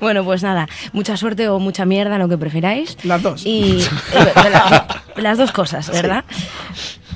Bueno, 0.00 0.24
pues 0.24 0.42
nada, 0.42 0.68
mucha 0.92 1.16
suerte 1.16 1.48
o 1.48 1.58
mucha 1.58 1.84
mierda, 1.84 2.18
lo 2.18 2.28
que 2.28 2.38
prefiráis. 2.38 2.96
Las 3.04 3.22
dos. 3.22 3.44
Y 3.44 3.80
eh, 3.80 3.86
la- 4.34 5.02
las 5.16 5.38
dos 5.38 5.52
cosas, 5.52 5.90
¿verdad? 5.90 6.24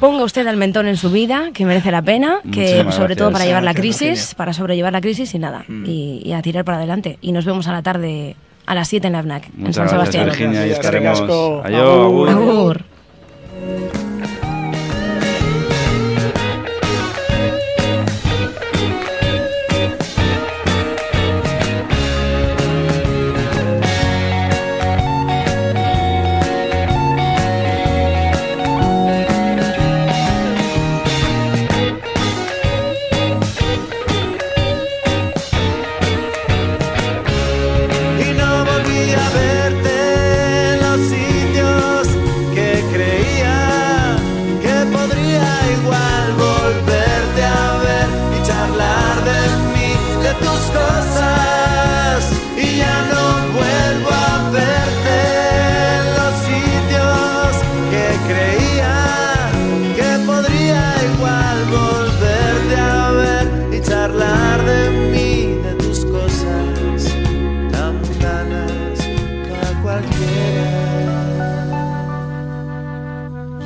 Ponga 0.02 0.24
usted 0.24 0.44
al 0.48 0.56
mentón 0.56 0.88
en 0.88 0.96
su 0.96 1.10
vida, 1.12 1.50
que 1.54 1.64
merece 1.64 1.92
la 1.92 2.02
pena, 2.02 2.40
que 2.42 2.60
Muchísimas 2.60 2.94
sobre 2.96 3.14
todo 3.14 3.30
para 3.30 3.44
llevar 3.46 3.62
la 3.62 3.72
crisis, 3.72 4.00
Virginia. 4.10 4.34
para 4.36 4.52
sobrellevar 4.52 4.92
la 4.92 5.00
crisis 5.00 5.32
y 5.32 5.38
nada, 5.38 5.64
Mm. 5.68 5.84
y, 5.86 6.22
y 6.24 6.32
a 6.32 6.42
tirar 6.42 6.64
para 6.64 6.78
adelante. 6.78 7.18
Y 7.22 7.30
nos 7.30 7.44
vemos 7.44 7.68
a 7.68 7.72
la 7.72 7.82
tarde 7.82 8.34
a 8.66 8.74
las 8.74 8.88
7 8.88 9.06
en 9.06 9.12
la 9.12 9.22
FNAC, 9.22 9.44
en 9.46 9.52
San 9.72 9.86
gracias, 9.86 9.90
Sebastián. 9.90 10.24
Virginia. 10.26 10.60
Ahí 10.62 10.68
Gracias, 10.70 10.84
estaremos. 10.86 11.20
Ricasco. 11.20 11.62
Adiós, 11.64 12.04
Agur. 12.04 12.28
agur. 12.30 12.84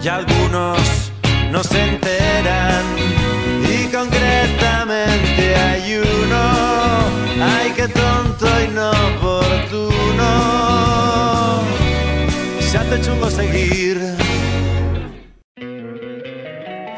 Algunos 0.08 0.78
no 1.50 1.62
se 1.64 1.82
enteran 1.82 2.84
y 3.68 3.84
concretamente 3.86 5.56
hay 5.56 5.96
uno, 5.96 6.42
ay 7.42 7.70
que 7.70 7.88
tonto 7.88 8.46
y 8.62 8.68
no 8.68 8.90
oportuno, 8.90 10.28
se 12.60 12.78
hace 12.78 13.00
chungo 13.00 13.30
seguir. 13.30 14.00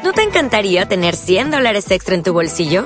¿No 0.03 0.13
te 0.13 0.23
encantaría 0.23 0.87
tener 0.87 1.15
100 1.15 1.51
dólares 1.51 1.89
extra 1.91 2.15
en 2.15 2.23
tu 2.23 2.33
bolsillo? 2.33 2.85